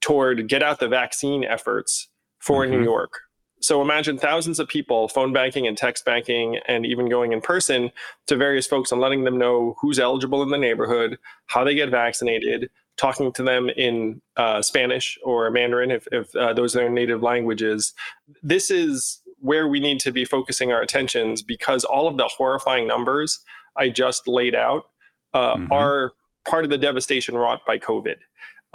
toward 0.00 0.48
get 0.48 0.62
out 0.62 0.80
the 0.80 0.88
vaccine 0.88 1.44
efforts 1.44 2.08
for 2.44 2.62
mm-hmm. 2.62 2.72
New 2.72 2.82
York. 2.82 3.20
So 3.60 3.80
imagine 3.80 4.18
thousands 4.18 4.58
of 4.58 4.68
people 4.68 5.08
phone 5.08 5.32
banking 5.32 5.66
and 5.66 5.76
text 5.76 6.04
banking 6.04 6.58
and 6.68 6.84
even 6.84 7.08
going 7.08 7.32
in 7.32 7.40
person 7.40 7.90
to 8.26 8.36
various 8.36 8.66
folks 8.66 8.92
and 8.92 9.00
letting 9.00 9.24
them 9.24 9.38
know 9.38 9.74
who's 9.80 9.98
eligible 9.98 10.42
in 10.42 10.50
the 10.50 10.58
neighborhood, 10.58 11.16
how 11.46 11.64
they 11.64 11.74
get 11.74 11.88
vaccinated, 11.88 12.68
talking 12.98 13.32
to 13.32 13.42
them 13.42 13.70
in 13.70 14.20
uh, 14.36 14.60
Spanish 14.60 15.18
or 15.24 15.50
Mandarin 15.50 15.90
if, 15.90 16.06
if 16.12 16.36
uh, 16.36 16.52
those 16.52 16.76
are 16.76 16.80
their 16.80 16.90
native 16.90 17.22
languages. 17.22 17.94
This 18.42 18.70
is 18.70 19.22
where 19.38 19.66
we 19.66 19.80
need 19.80 19.98
to 20.00 20.12
be 20.12 20.26
focusing 20.26 20.70
our 20.70 20.82
attentions 20.82 21.42
because 21.42 21.84
all 21.84 22.06
of 22.06 22.18
the 22.18 22.28
horrifying 22.28 22.86
numbers 22.86 23.40
I 23.76 23.88
just 23.88 24.28
laid 24.28 24.54
out 24.54 24.84
uh, 25.32 25.54
mm-hmm. 25.54 25.72
are 25.72 26.12
part 26.46 26.64
of 26.64 26.70
the 26.70 26.78
devastation 26.78 27.34
wrought 27.34 27.62
by 27.66 27.78
COVID 27.78 28.16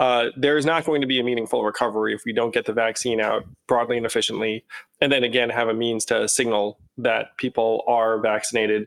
uh, 0.00 0.30
there 0.34 0.56
is 0.56 0.64
not 0.64 0.86
going 0.86 1.02
to 1.02 1.06
be 1.06 1.20
a 1.20 1.22
meaningful 1.22 1.62
recovery 1.62 2.14
if 2.14 2.22
we 2.24 2.32
don't 2.32 2.54
get 2.54 2.64
the 2.64 2.72
vaccine 2.72 3.20
out 3.20 3.44
broadly 3.68 3.98
and 3.98 4.06
efficiently, 4.06 4.64
and 5.00 5.12
then 5.12 5.22
again 5.22 5.50
have 5.50 5.68
a 5.68 5.74
means 5.74 6.06
to 6.06 6.26
signal 6.26 6.80
that 6.96 7.36
people 7.36 7.84
are 7.86 8.18
vaccinated. 8.18 8.86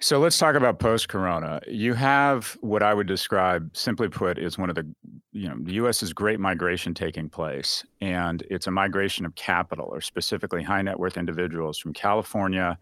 So 0.00 0.18
let's 0.18 0.36
talk 0.36 0.54
about 0.54 0.78
post 0.80 1.08
corona. 1.08 1.60
You 1.66 1.94
have 1.94 2.58
what 2.60 2.82
I 2.82 2.92
would 2.92 3.06
describe, 3.06 3.74
simply 3.74 4.08
put, 4.08 4.38
is 4.38 4.58
one 4.58 4.68
of 4.68 4.76
the, 4.76 4.86
you 5.32 5.48
know, 5.48 5.56
the 5.58 5.74
US's 5.74 6.12
great 6.12 6.40
migration 6.40 6.92
taking 6.92 7.28
place. 7.30 7.84
And 8.00 8.42
it's 8.50 8.66
a 8.66 8.70
migration 8.70 9.24
of 9.24 9.34
capital, 9.34 9.88
or 9.90 10.00
specifically 10.00 10.62
high 10.62 10.82
net 10.82 10.98
worth 10.98 11.16
individuals 11.16 11.78
from 11.78 11.92
California 11.94 12.78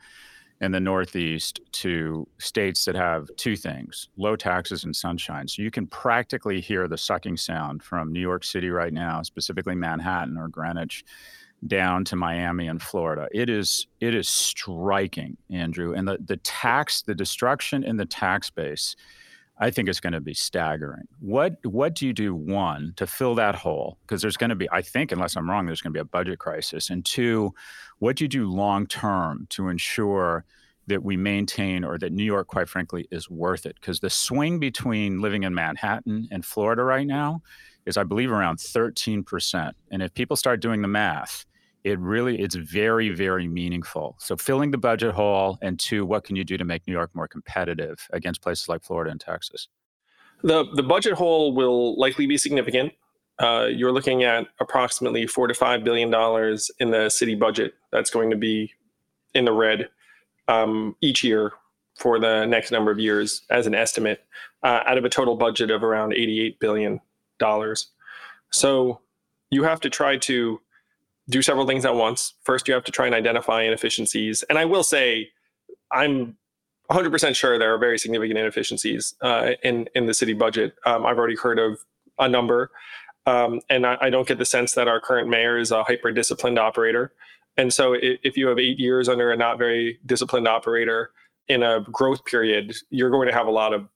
and 0.60 0.72
the 0.72 0.80
Northeast 0.80 1.60
to 1.72 2.26
states 2.38 2.84
that 2.86 2.94
have 2.94 3.28
two 3.36 3.56
things 3.56 4.08
low 4.16 4.34
taxes 4.34 4.84
and 4.84 4.94
sunshine. 4.94 5.46
So 5.46 5.62
you 5.62 5.70
can 5.70 5.86
practically 5.86 6.60
hear 6.60 6.88
the 6.88 6.98
sucking 6.98 7.36
sound 7.36 7.82
from 7.82 8.12
New 8.12 8.20
York 8.20 8.42
City 8.42 8.70
right 8.70 8.92
now, 8.92 9.22
specifically 9.22 9.74
Manhattan 9.74 10.38
or 10.38 10.48
Greenwich 10.48 11.04
down 11.66 12.04
to 12.06 12.16
Miami 12.16 12.66
and 12.66 12.82
Florida. 12.82 13.28
It 13.32 13.48
is 13.48 13.86
it 14.00 14.14
is 14.14 14.28
striking, 14.28 15.36
Andrew, 15.50 15.94
and 15.94 16.06
the 16.06 16.18
the 16.24 16.38
tax, 16.38 17.02
the 17.02 17.14
destruction 17.14 17.84
in 17.84 17.96
the 17.96 18.06
tax 18.06 18.50
base, 18.50 18.96
I 19.58 19.70
think 19.70 19.88
is 19.88 20.00
going 20.00 20.12
to 20.12 20.20
be 20.20 20.34
staggering. 20.34 21.06
What 21.20 21.56
what 21.64 21.94
do 21.94 22.06
you 22.06 22.12
do 22.12 22.34
one 22.34 22.94
to 22.96 23.06
fill 23.06 23.34
that 23.36 23.54
hole? 23.54 23.98
Because 24.02 24.22
there's 24.22 24.36
going 24.36 24.50
to 24.50 24.56
be, 24.56 24.68
I 24.70 24.82
think, 24.82 25.12
unless 25.12 25.36
I'm 25.36 25.48
wrong, 25.48 25.66
there's 25.66 25.80
going 25.80 25.92
to 25.92 25.96
be 25.96 26.00
a 26.00 26.04
budget 26.04 26.38
crisis. 26.38 26.90
And 26.90 27.04
two, 27.04 27.54
what 27.98 28.16
do 28.16 28.24
you 28.24 28.28
do 28.28 28.50
long 28.50 28.86
term 28.86 29.46
to 29.50 29.68
ensure 29.68 30.44
that 30.88 31.04
we 31.04 31.16
maintain 31.16 31.84
or 31.84 31.96
that 31.98 32.12
New 32.12 32.24
York, 32.24 32.48
quite 32.48 32.68
frankly, 32.68 33.06
is 33.12 33.30
worth 33.30 33.66
it? 33.66 33.76
Because 33.80 34.00
the 34.00 34.10
swing 34.10 34.58
between 34.58 35.20
living 35.20 35.44
in 35.44 35.54
Manhattan 35.54 36.26
and 36.32 36.44
Florida 36.44 36.82
right 36.82 37.06
now 37.06 37.40
is, 37.86 37.96
I 37.96 38.02
believe, 38.02 38.32
around 38.32 38.58
13%. 38.58 39.72
And 39.92 40.02
if 40.02 40.12
people 40.14 40.36
start 40.36 40.60
doing 40.60 40.82
the 40.82 40.88
math, 40.88 41.46
it 41.84 41.98
really 41.98 42.40
it's 42.40 42.54
very 42.54 43.10
very 43.10 43.48
meaningful. 43.48 44.16
So 44.18 44.36
filling 44.36 44.70
the 44.70 44.78
budget 44.78 45.14
hole 45.14 45.58
and 45.62 45.78
two 45.78 46.06
what 46.06 46.24
can 46.24 46.36
you 46.36 46.44
do 46.44 46.56
to 46.56 46.64
make 46.64 46.86
new 46.86 46.92
york 46.92 47.10
more 47.14 47.28
competitive 47.28 48.08
against 48.12 48.42
places 48.42 48.68
like 48.68 48.82
florida 48.82 49.10
and 49.10 49.20
texas? 49.20 49.68
The 50.42 50.64
the 50.74 50.82
budget 50.82 51.14
hole 51.14 51.54
will 51.54 51.98
likely 51.98 52.26
be 52.26 52.38
significant. 52.38 52.92
Uh, 53.38 53.66
you're 53.70 53.92
looking 53.92 54.24
at 54.24 54.46
approximately 54.60 55.26
four 55.26 55.46
to 55.48 55.54
five 55.54 55.84
billion 55.84 56.10
dollars 56.10 56.70
in 56.78 56.90
the 56.90 57.08
city 57.08 57.34
budget 57.34 57.74
that's 57.90 58.10
going 58.10 58.30
to 58.30 58.36
be 58.36 58.72
in 59.34 59.44
the 59.44 59.52
red 59.52 59.88
um, 60.48 60.96
each 61.00 61.24
year 61.24 61.52
for 61.98 62.18
the 62.18 62.44
next 62.46 62.70
number 62.70 62.90
of 62.90 62.98
years 62.98 63.42
as 63.50 63.66
an 63.66 63.74
estimate 63.74 64.24
uh, 64.62 64.80
out 64.86 64.98
of 64.98 65.04
a 65.04 65.08
total 65.08 65.36
budget 65.36 65.70
of 65.70 65.82
around 65.82 66.12
88 66.12 66.58
billion 66.58 67.00
dollars. 67.38 67.88
So 68.50 69.00
you 69.50 69.62
have 69.64 69.80
to 69.80 69.90
try 69.90 70.16
to 70.18 70.60
do 71.28 71.42
several 71.42 71.66
things 71.66 71.84
at 71.84 71.94
once. 71.94 72.34
First, 72.42 72.68
you 72.68 72.74
have 72.74 72.84
to 72.84 72.92
try 72.92 73.06
and 73.06 73.14
identify 73.14 73.62
inefficiencies. 73.62 74.42
And 74.48 74.58
I 74.58 74.64
will 74.64 74.82
say, 74.82 75.28
I'm 75.90 76.36
100% 76.90 77.36
sure 77.36 77.58
there 77.58 77.72
are 77.74 77.78
very 77.78 77.98
significant 77.98 78.38
inefficiencies 78.38 79.14
uh, 79.22 79.52
in 79.62 79.88
in 79.94 80.06
the 80.06 80.14
city 80.14 80.32
budget. 80.32 80.74
Um, 80.84 81.06
I've 81.06 81.18
already 81.18 81.36
heard 81.36 81.58
of 81.58 81.78
a 82.18 82.28
number, 82.28 82.70
um, 83.26 83.60
and 83.70 83.86
I, 83.86 83.96
I, 84.00 84.10
don't 84.10 84.26
get 84.26 84.38
the 84.38 84.44
sense 84.44 84.72
that 84.72 84.88
our 84.88 85.00
current 85.00 85.28
mayor 85.28 85.58
is 85.58 85.70
a 85.70 85.84
hyper 85.84 86.10
disciplined 86.12 86.58
operator. 86.58 87.12
And 87.56 87.72
so, 87.72 87.94
if, 87.94 88.18
if 88.22 88.36
you 88.36 88.48
have 88.48 88.58
eight 88.58 88.78
years 88.78 89.08
under 89.08 89.30
a 89.30 89.36
not 89.36 89.58
very 89.58 90.00
disciplined 90.04 90.48
operator 90.48 91.12
in 91.48 91.62
a 91.62 91.80
growth 91.80 92.24
period, 92.24 92.74
you're 92.90 93.10
going 93.10 93.28
to 93.28 93.34
have 93.34 93.46
a 93.46 93.50
lot 93.50 93.72
of 93.72 93.88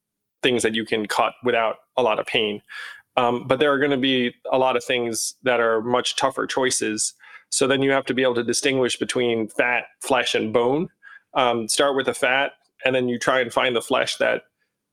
things 0.43 0.63
that 0.63 0.75
you 0.75 0.85
can 0.85 1.07
cut 1.07 1.35
without 1.43 1.77
a 1.97 2.03
lot 2.03 2.19
of 2.19 2.27
pain. 2.27 2.63
Um, 3.17 3.47
but 3.47 3.59
there 3.59 3.73
are 3.73 3.79
going 3.79 3.91
to 3.93 3.97
be 3.97 4.35
a 4.53 4.59
lot 4.59 4.77
of 4.77 4.85
things 4.85 5.35
that 5.43 5.61
are 5.61 5.81
much 5.81 6.17
tougher 6.17 6.47
choices. 6.47 7.15
So 7.49 7.67
then 7.67 7.83
you 7.83 7.91
have 7.93 8.05
to 8.07 8.15
be 8.15 8.23
able 8.23 8.35
to 8.35 8.45
distinguish 8.45 8.99
between 8.99 9.49
fat, 9.49 9.85
flesh, 10.01 10.35
and 10.35 10.53
bone. 10.53 10.89
Um, 11.35 11.69
start 11.69 11.97
with 11.97 12.07
the 12.07 12.15
fat, 12.15 12.53
and 12.85 12.95
then 12.95 13.09
you 13.09 13.19
try 13.19 13.41
and 13.41 13.53
find 13.53 13.75
the 13.75 13.83
flesh 13.83 14.17
that 14.17 14.43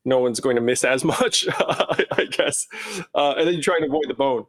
no 0.05 0.19
one's 0.19 0.39
going 0.39 0.55
to 0.55 0.61
miss 0.61 0.83
as 0.83 1.03
much, 1.03 1.47
I 1.49 2.27
guess. 2.31 2.67
Uh, 3.15 3.33
and 3.37 3.47
then 3.47 3.55
you 3.55 3.61
try 3.61 3.77
and 3.77 3.85
avoid 3.85 4.05
the 4.07 4.13
bone. 4.13 4.45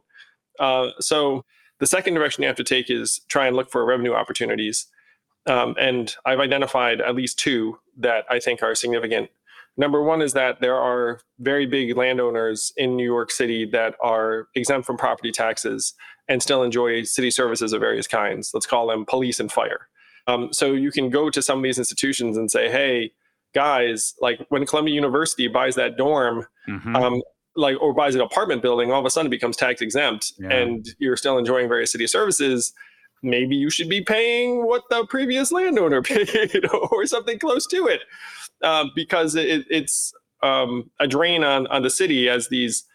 Uh, 0.59 0.89
so 0.99 1.43
the 1.79 1.87
second 1.87 2.13
direction 2.13 2.41
you 2.43 2.47
have 2.47 2.57
to 2.57 2.63
take 2.63 2.89
is 2.89 3.21
try 3.27 3.47
and 3.47 3.55
look 3.55 3.71
for 3.71 3.85
revenue 3.85 4.13
opportunities. 4.13 4.87
Um, 5.47 5.75
and 5.79 6.15
I've 6.25 6.39
identified 6.39 7.01
at 7.01 7.15
least 7.15 7.37
two 7.37 7.79
that 7.97 8.25
I 8.29 8.39
think 8.39 8.63
are 8.63 8.73
significant. 8.75 9.29
Number 9.77 10.01
one 10.01 10.21
is 10.21 10.33
that 10.33 10.61
there 10.61 10.75
are 10.75 11.19
very 11.39 11.65
big 11.65 11.97
landowners 11.97 12.71
in 12.77 12.95
New 12.95 13.03
York 13.05 13.31
City 13.31 13.65
that 13.71 13.95
are 14.01 14.47
exempt 14.55 14.87
from 14.87 14.97
property 14.97 15.31
taxes 15.31 15.93
and 16.27 16.41
still 16.41 16.63
enjoy 16.63 17.03
city 17.03 17.29
services 17.29 17.73
of 17.73 17.81
various 17.81 18.07
kinds. 18.07 18.51
Let's 18.53 18.65
call 18.65 18.87
them 18.87 19.05
police 19.05 19.39
and 19.39 19.51
fire. 19.51 19.87
Um, 20.27 20.51
so 20.51 20.73
you 20.73 20.91
can 20.91 21.09
go 21.09 21.29
to 21.29 21.41
some 21.41 21.59
of 21.59 21.63
these 21.63 21.77
institutions 21.77 22.37
and 22.37 22.49
say, 22.49 22.69
hey, 22.69 23.11
guys, 23.53 24.13
like 24.21 24.45
when 24.49 24.65
Columbia 24.65 24.93
University 24.93 25.47
buys 25.47 25.75
that 25.75 25.97
dorm, 25.97 26.45
mm-hmm. 26.67 26.95
um, 26.95 27.21
like 27.55 27.79
or 27.81 27.93
buys 27.93 28.15
an 28.15 28.21
apartment 28.21 28.61
building, 28.61 28.91
all 28.91 28.99
of 28.99 29.05
a 29.05 29.09
sudden 29.09 29.27
it 29.27 29.31
becomes 29.31 29.55
tax 29.55 29.81
exempt, 29.81 30.33
yeah. 30.39 30.49
and 30.51 30.87
you're 30.99 31.17
still 31.17 31.37
enjoying 31.37 31.67
various 31.67 31.91
city 31.91 32.07
services. 32.07 32.73
Maybe 33.23 33.55
you 33.55 33.69
should 33.69 33.89
be 33.89 34.01
paying 34.01 34.65
what 34.65 34.83
the 34.89 35.05
previous 35.05 35.51
landowner 35.51 36.01
paid, 36.03 36.65
or 36.91 37.05
something 37.05 37.39
close 37.39 37.65
to 37.67 37.87
it. 37.87 38.01
Um, 38.63 38.91
because 38.95 39.35
it, 39.35 39.65
it's 39.69 40.13
um, 40.41 40.89
a 40.99 41.07
drain 41.07 41.43
on 41.43 41.67
on 41.67 41.81
the 41.81 41.89
city 41.89 42.29
as 42.29 42.49
these 42.49 42.85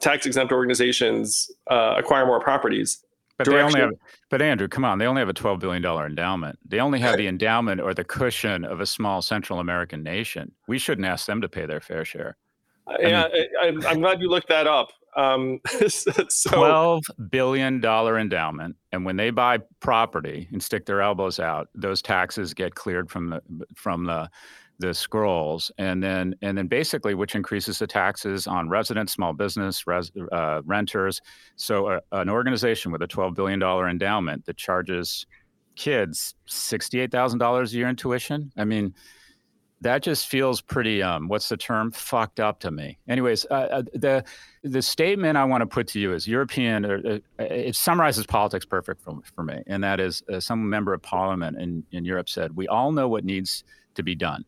tax 0.00 0.26
exempt 0.26 0.52
organizations 0.52 1.50
uh, 1.70 1.94
acquire 1.96 2.26
more 2.26 2.40
properties. 2.40 3.04
But 3.36 3.48
they 3.48 3.60
only 3.60 3.80
have, 3.80 3.90
but 4.30 4.40
Andrew, 4.40 4.68
come 4.68 4.84
on, 4.84 4.98
they 4.98 5.06
only 5.06 5.20
have 5.20 5.28
a 5.28 5.34
twelve 5.34 5.58
billion 5.58 5.82
dollar 5.82 6.06
endowment. 6.06 6.58
They 6.64 6.78
only 6.78 7.00
have 7.00 7.16
the 7.16 7.26
endowment 7.26 7.80
or 7.80 7.92
the 7.92 8.04
cushion 8.04 8.64
of 8.64 8.80
a 8.80 8.86
small 8.86 9.22
Central 9.22 9.58
American 9.58 10.04
nation. 10.04 10.52
We 10.68 10.78
shouldn't 10.78 11.06
ask 11.06 11.26
them 11.26 11.40
to 11.40 11.48
pay 11.48 11.66
their 11.66 11.80
fair 11.80 12.04
share. 12.04 12.36
yeah, 13.00 13.26
I 13.60 13.66
am 13.66 14.00
glad 14.00 14.20
you 14.20 14.28
looked 14.28 14.48
that 14.50 14.68
up. 14.68 14.90
Um, 15.16 15.60
so, 15.88 16.12
Twelve 16.50 17.02
billion 17.28 17.80
dollar 17.80 18.18
endowment, 18.18 18.76
and 18.92 19.04
when 19.04 19.16
they 19.16 19.30
buy 19.30 19.58
property 19.80 20.48
and 20.52 20.62
stick 20.62 20.86
their 20.86 21.00
elbows 21.00 21.40
out, 21.40 21.68
those 21.74 22.02
taxes 22.02 22.54
get 22.54 22.76
cleared 22.76 23.10
from 23.10 23.30
the 23.30 23.42
from 23.74 24.04
the 24.04 24.30
the 24.78 24.92
scrolls 24.92 25.70
and 25.78 26.02
then 26.02 26.34
and 26.42 26.58
then 26.58 26.66
basically 26.66 27.14
which 27.14 27.34
increases 27.34 27.78
the 27.78 27.86
taxes 27.86 28.46
on 28.46 28.68
residents 28.68 29.12
small 29.12 29.32
business 29.32 29.86
res, 29.86 30.10
uh, 30.32 30.62
renters. 30.64 31.20
So 31.56 31.86
uh, 31.86 32.00
an 32.12 32.28
organization 32.28 32.90
with 32.90 33.02
a 33.02 33.06
12 33.06 33.34
billion 33.34 33.58
dollar 33.58 33.88
endowment 33.88 34.46
that 34.46 34.56
charges 34.56 35.26
kids 35.76 36.34
$68000 36.48 37.72
a 37.72 37.76
year 37.76 37.88
in 37.88 37.96
tuition 37.96 38.52
i 38.56 38.64
mean 38.64 38.94
that 39.80 40.02
just 40.02 40.28
feels 40.28 40.62
pretty 40.62 41.02
um, 41.02 41.28
what's 41.28 41.48
the 41.50 41.58
term? 41.58 41.90
Fucked 41.90 42.40
up 42.40 42.58
to 42.60 42.70
me. 42.70 42.96
Anyways 43.06 43.44
uh, 43.50 43.54
uh 43.54 43.82
the 43.92 44.24
the 44.62 44.80
statement 44.80 45.36
i 45.36 45.44
want 45.44 45.60
to 45.60 45.66
put 45.66 45.86
to 45.88 46.00
you 46.00 46.12
is 46.14 46.26
european 46.26 46.84
uh, 46.84 47.18
uh, 47.38 47.44
it 47.44 47.76
summarizes 47.76 48.24
politics 48.26 48.64
perfect 48.64 49.02
for, 49.02 49.20
for 49.34 49.44
me 49.44 49.62
and 49.66 49.84
that 49.84 50.00
is 50.00 50.22
some 50.38 50.68
member 50.68 50.94
of 50.94 51.02
parliament 51.02 51.58
in, 51.60 51.84
in 51.92 52.04
europe 52.04 52.28
said 52.28 52.56
we 52.56 52.66
all 52.68 52.92
know 52.92 53.06
what 53.06 53.24
needs 53.24 53.62
to 53.94 54.02
be 54.02 54.14
done 54.14 54.44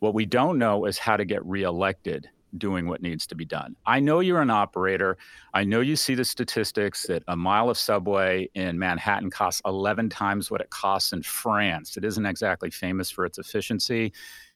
what 0.00 0.14
we 0.14 0.26
don't 0.26 0.58
know 0.58 0.84
is 0.84 0.98
how 0.98 1.16
to 1.16 1.24
get 1.24 1.44
reelected 1.44 2.28
doing 2.58 2.88
what 2.88 3.02
needs 3.02 3.26
to 3.26 3.34
be 3.34 3.44
done. 3.44 3.76
I 3.86 4.00
know 4.00 4.20
you're 4.20 4.40
an 4.40 4.50
operator. 4.50 5.18
I 5.54 5.64
know 5.64 5.80
you 5.80 5.96
see 5.96 6.14
the 6.14 6.24
statistics 6.24 7.06
that 7.06 7.22
a 7.28 7.36
mile 7.36 7.68
of 7.68 7.78
subway 7.78 8.48
in 8.54 8.78
Manhattan 8.78 9.30
costs 9.30 9.60
11 9.66 10.08
times 10.08 10.50
what 10.50 10.60
it 10.60 10.70
costs 10.70 11.12
in 11.12 11.22
France. 11.22 11.96
It 11.96 12.04
isn't 12.04 12.24
exactly 12.24 12.70
famous 12.70 13.10
for 13.10 13.24
its 13.24 13.38
efficiency. 13.38 14.12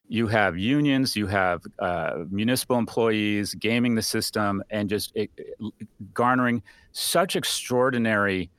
You 0.09 0.27
have 0.27 0.59
unions, 0.59 1.15
you 1.15 1.27
have 1.27 1.63
uh, 1.79 2.25
municipal 2.31 2.79
employees 2.79 3.55
gaming 3.55 3.95
the 3.95 4.03
system 4.03 4.63
and 4.71 4.89
just 4.89 5.13
it, 5.15 5.31
it, 5.37 5.89
garnering 6.15 6.63
such 6.93 7.37
extraordinary 7.37 8.51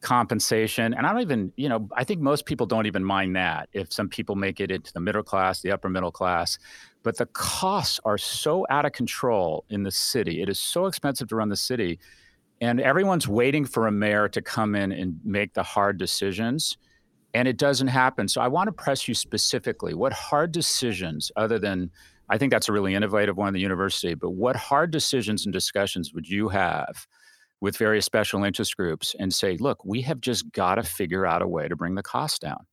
compensation. 0.00 0.94
And 0.94 1.06
I 1.06 1.12
don't 1.12 1.22
even, 1.22 1.52
you 1.56 1.68
know, 1.68 1.88
I 1.94 2.04
think 2.04 2.20
most 2.20 2.46
people 2.46 2.66
don't 2.66 2.86
even 2.86 3.04
mind 3.04 3.36
that 3.36 3.68
if 3.72 3.92
some 3.92 4.08
people 4.08 4.34
make 4.34 4.60
it 4.60 4.70
into 4.70 4.92
the 4.92 5.00
middle 5.00 5.22
class, 5.22 5.60
the 5.60 5.72
upper 5.72 5.88
middle 5.88 6.12
class. 6.12 6.58
But 7.02 7.16
the 7.18 7.26
costs 7.26 8.00
are 8.04 8.18
so 8.18 8.66
out 8.70 8.84
of 8.86 8.92
control 8.92 9.64
in 9.70 9.82
the 9.82 9.90
city. 9.90 10.42
It 10.42 10.48
is 10.48 10.58
so 10.58 10.86
expensive 10.86 11.28
to 11.28 11.36
run 11.36 11.48
the 11.48 11.56
city. 11.56 11.98
And 12.60 12.80
everyone's 12.80 13.28
waiting 13.28 13.64
for 13.64 13.86
a 13.86 13.92
mayor 13.92 14.28
to 14.28 14.42
come 14.42 14.74
in 14.74 14.92
and 14.92 15.20
make 15.24 15.54
the 15.54 15.62
hard 15.62 15.98
decisions. 15.98 16.76
and 17.34 17.46
it 17.46 17.56
doesn't 17.56 17.88
happen. 17.88 18.28
So 18.28 18.40
I 18.40 18.48
want 18.48 18.68
to 18.68 18.72
press 18.72 19.06
you 19.06 19.14
specifically 19.14 19.94
what 19.94 20.12
hard 20.12 20.52
decisions, 20.52 21.30
other 21.36 21.58
than 21.58 21.90
I 22.28 22.38
think 22.38 22.52
that's 22.52 22.68
a 22.68 22.72
really 22.72 22.94
innovative 22.94 23.36
one 23.36 23.48
in 23.48 23.54
the 23.54 23.60
university, 23.60 24.14
but 24.14 24.30
what 24.30 24.56
hard 24.56 24.90
decisions 24.90 25.46
and 25.46 25.52
discussions 25.52 26.12
would 26.12 26.28
you 26.28 26.48
have 26.48 27.06
with 27.60 27.76
various 27.76 28.04
special 28.04 28.44
interest 28.44 28.76
groups 28.76 29.14
and 29.18 29.32
say, 29.32 29.56
look, 29.58 29.84
we 29.84 30.02
have 30.02 30.20
just 30.20 30.50
got 30.52 30.76
to 30.76 30.82
figure 30.82 31.26
out 31.26 31.42
a 31.42 31.48
way 31.48 31.68
to 31.68 31.76
bring 31.76 31.94
the 31.94 32.02
cost 32.02 32.40
down? 32.40 32.66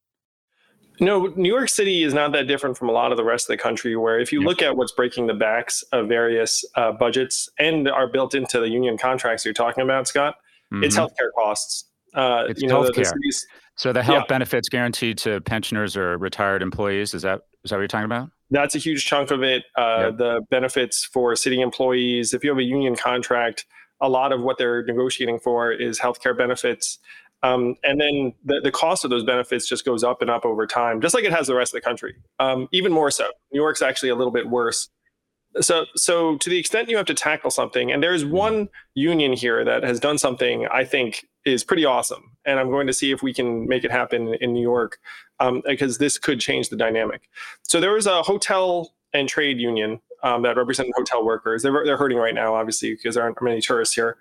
No, 1.00 1.28
New 1.36 1.54
York 1.54 1.70
City 1.70 2.04
is 2.04 2.14
not 2.14 2.32
that 2.32 2.48
different 2.48 2.78
from 2.78 2.90
a 2.90 2.92
lot 2.92 3.12
of 3.12 3.18
the 3.18 3.24
rest 3.24 3.50
of 3.50 3.54
the 3.54 3.62
country. 3.62 3.96
Where 3.96 4.20
if 4.20 4.32
you 4.32 4.42
look 4.42 4.62
at 4.64 4.76
what's 4.76 4.92
breaking 4.92 5.28
the 5.28 5.34
backs 5.34 5.84
of 5.92 6.08
various 6.08 6.66
uh, 6.76 6.92
budgets 6.92 7.50
and 7.60 7.88
are 7.88 8.08
built 8.08 8.34
into 8.34 8.60
the 8.60 8.70
union 8.70 8.98
contracts 8.98 9.46
you're 9.46 9.54
talking 9.54 9.84
about, 9.84 10.08
Scott, 10.08 10.36
mm-hmm. 10.74 10.84
it's 10.84 10.98
healthcare 10.98 11.32
costs. 11.38 11.86
Uh, 12.16 12.46
it's 12.50 12.62
you 12.62 12.68
know, 12.68 12.82
healthcare. 12.82 13.04
The, 13.04 13.20
the 13.22 13.46
so 13.76 13.94
the 13.94 14.02
health 14.02 14.24
yeah. 14.24 14.28
benefits 14.28 14.70
guaranteed 14.70 15.20
to 15.20 15.40
pensioners 15.42 15.96
or 15.96 16.18
retired 16.18 16.64
employees 16.64 17.14
is 17.14 17.22
that 17.22 17.42
is 17.64 17.70
that 17.70 17.76
what 17.76 17.82
you're 17.82 17.88
talking 17.88 18.06
about? 18.06 18.30
That's 18.50 18.74
a 18.74 18.80
huge 18.80 19.06
chunk 19.06 19.30
of 19.30 19.44
it. 19.44 19.66
Uh, 19.78 20.06
yep. 20.06 20.18
The 20.18 20.42
benefits 20.50 21.06
for 21.06 21.36
city 21.36 21.62
employees. 21.62 22.34
If 22.34 22.44
you 22.44 22.50
have 22.50 22.58
a 22.58 22.64
union 22.64 22.96
contract, 22.96 23.66
a 24.02 24.10
lot 24.10 24.32
of 24.32 24.42
what 24.42 24.58
they're 24.58 24.84
negotiating 24.84 25.40
for 25.40 25.72
is 25.72 26.00
healthcare 26.00 26.38
benefits. 26.38 27.00
Um, 27.44 27.76
and 27.84 28.02
then 28.02 28.34
the, 28.44 28.62
the 28.64 28.72
cost 28.72 29.04
of 29.04 29.12
those 29.12 29.24
benefits 29.24 29.68
just 29.68 29.86
goes 29.86 30.04
up 30.04 30.22
and 30.22 30.30
up 30.30 30.46
over 30.46 30.66
time, 30.66 31.02
just 31.02 31.14
like 31.14 31.24
it 31.24 31.32
has 31.32 31.48
the 31.48 31.56
rest 31.56 31.74
of 31.74 31.82
the 31.82 31.88
country. 31.88 32.16
Um, 32.40 32.68
even 32.72 32.92
more 32.92 33.12
so. 33.12 33.30
New 33.52 33.62
York's 33.62 33.82
actually 33.82 34.10
a 34.10 34.16
little 34.16 34.34
bit 34.34 34.50
worse. 34.50 34.90
So, 35.62 35.86
so 35.96 36.38
to 36.38 36.50
the 36.50 36.58
extent 36.58 36.90
you 36.90 36.98
have 36.98 37.06
to 37.08 37.14
tackle 37.14 37.52
something, 37.52 37.92
and 37.92 38.04
there's 38.04 38.26
one 38.26 38.70
union 38.96 39.34
here 39.34 39.64
that 39.64 39.84
has 39.84 40.00
done 40.00 40.18
something 40.18 40.68
I 40.68 40.84
think 40.84 41.26
is 41.46 41.64
pretty 41.64 41.86
awesome, 41.86 42.38
and 42.46 42.60
I'm 42.60 42.70
going 42.70 42.88
to 42.88 42.94
see 42.94 43.12
if 43.12 43.24
we 43.24 43.34
can 43.34 43.68
make 43.68 43.84
it 43.84 43.92
happen 43.92 44.36
in 44.36 44.54
New 44.54 44.62
York, 44.62 45.00
um, 45.40 45.62
because 45.66 45.98
this 45.98 46.18
could 46.18 46.40
change 46.40 46.70
the 46.70 46.76
dynamic. 46.76 47.30
So 47.64 47.80
there 47.80 47.94
was 47.94 48.08
a 48.08 48.22
hotel 48.24 48.94
and 49.14 49.30
trade 49.30 49.60
union 49.60 50.00
um, 50.24 50.42
that 50.44 50.58
represent 50.58 50.90
hotel 50.96 51.26
workers. 51.26 51.64
They're, 51.64 51.86
they're 51.86 51.98
hurting 51.98 52.18
right 52.18 52.34
now, 52.34 52.56
obviously, 52.56 52.94
because 52.94 53.16
there 53.16 53.24
aren't 53.24 53.42
many 53.42 53.62
tourists 53.62 53.96
here. 53.96 54.18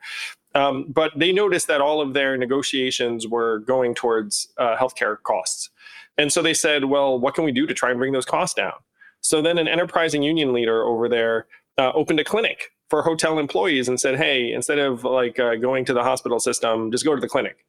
Um, 0.55 0.87
but 0.89 1.13
they 1.17 1.33
noticed 1.33 1.67
that 1.67 1.81
all 1.81 2.01
of 2.01 2.15
their 2.15 2.37
negotiations 2.37 3.27
were 3.29 3.59
going 3.61 3.95
towards 3.95 4.49
uh, 4.57 4.77
healthcare 4.77 5.23
costs. 5.23 5.71
And 6.17 6.33
so 6.33 6.41
they 6.41 6.55
said, 6.55 6.87
well, 6.87 7.19
what 7.19 7.35
can 7.35 7.45
we 7.45 7.53
do 7.53 7.67
to 7.67 7.75
try 7.75 7.91
and 7.91 7.99
bring 7.99 8.13
those 8.13 8.25
costs 8.25 8.55
down? 8.55 8.73
So 9.21 9.43
then 9.43 9.59
an 9.59 9.69
enterprising 9.69 10.23
union 10.23 10.53
leader 10.53 10.83
over 10.85 11.09
there 11.09 11.47
uh, 11.79 11.93
opened 11.93 12.21
a 12.21 12.25
clinic 12.25 12.71
for 12.89 13.03
hotel 13.03 13.39
employees 13.39 13.89
and 13.89 14.01
said, 14.01 14.17
hey, 14.17 14.53
instead 14.53 14.79
of 14.79 15.05
like 15.05 15.39
uh, 15.39 15.57
going 15.57 15.85
to 15.85 15.93
the 15.93 16.03
hospital 16.03 16.41
system, 16.41 16.91
just 16.91 17.05
go 17.05 17.15
to 17.15 17.21
the 17.21 17.29
clinic. 17.29 17.67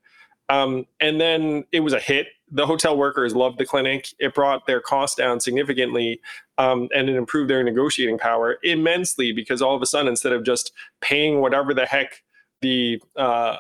Um, 0.50 0.86
and 1.00 1.20
then 1.20 1.66
it 1.72 1.82
was 1.82 1.94
a 1.94 2.00
hit. 2.00 2.28
The 2.50 2.66
hotel 2.66 2.98
workers 2.98 3.36
loved 3.36 3.58
the 3.58 3.66
clinic. 3.66 4.14
It 4.20 4.34
brought 4.34 4.68
their 4.68 4.80
costs 4.80 5.16
down 5.16 5.40
significantly 5.40 6.22
um, 6.58 6.90
and 6.96 7.10
it 7.10 7.16
improved 7.16 7.50
their 7.50 7.64
negotiating 7.64 8.18
power 8.18 8.58
immensely 8.64 9.32
because 9.32 9.62
all 9.62 9.76
of 9.76 9.82
a 9.82 9.86
sudden, 9.86 10.08
instead 10.08 10.34
of 10.34 10.44
just 10.44 10.72
paying 11.02 11.42
whatever 11.42 11.74
the 11.74 11.86
heck 11.86 12.24
the 12.62 13.02
uh, 13.16 13.58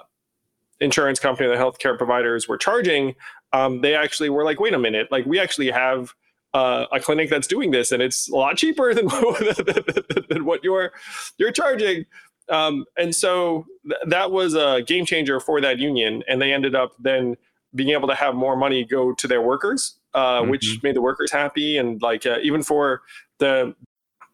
insurance 0.79 1.19
company, 1.19 1.47
the 1.47 1.55
healthcare 1.55 1.97
providers 1.97 2.47
were 2.47 2.57
charging, 2.57 3.15
um, 3.53 3.81
they 3.81 3.95
actually 3.95 4.29
were 4.29 4.43
like, 4.43 4.59
wait 4.59 4.73
a 4.73 4.79
minute, 4.79 5.11
like 5.11 5.25
we 5.25 5.39
actually 5.39 5.69
have 5.69 6.13
uh, 6.53 6.85
a 6.91 6.99
clinic 6.99 7.29
that's 7.29 7.47
doing 7.47 7.71
this, 7.71 7.91
and 7.91 8.01
it's 8.01 8.29
a 8.29 8.35
lot 8.35 8.57
cheaper 8.57 8.93
than, 8.93 9.07
than 10.29 10.45
what 10.45 10.63
you're 10.63 10.91
you're 11.37 11.51
charging. 11.51 12.05
Um, 12.49 12.85
and 12.97 13.13
so 13.13 13.65
th- 13.83 14.01
that 14.07 14.31
was 14.31 14.55
a 14.55 14.81
game 14.87 15.05
changer 15.05 15.39
for 15.39 15.61
that 15.61 15.79
union, 15.79 16.23
and 16.27 16.41
they 16.41 16.53
ended 16.53 16.75
up 16.75 16.93
then 16.99 17.35
being 17.77 17.89
able 17.89 18.09
to 18.09 18.15
have 18.15 18.35
more 18.35 18.57
money 18.57 18.83
go 18.83 19.13
to 19.13 19.27
their 19.27 19.41
workers, 19.41 19.97
uh, 20.13 20.41
mm-hmm. 20.41 20.51
which 20.51 20.83
made 20.83 20.95
the 20.95 21.01
workers 21.01 21.31
happy, 21.31 21.77
and 21.77 22.01
like 22.01 22.25
uh, 22.25 22.39
even 22.41 22.63
for 22.63 23.01
the 23.39 23.73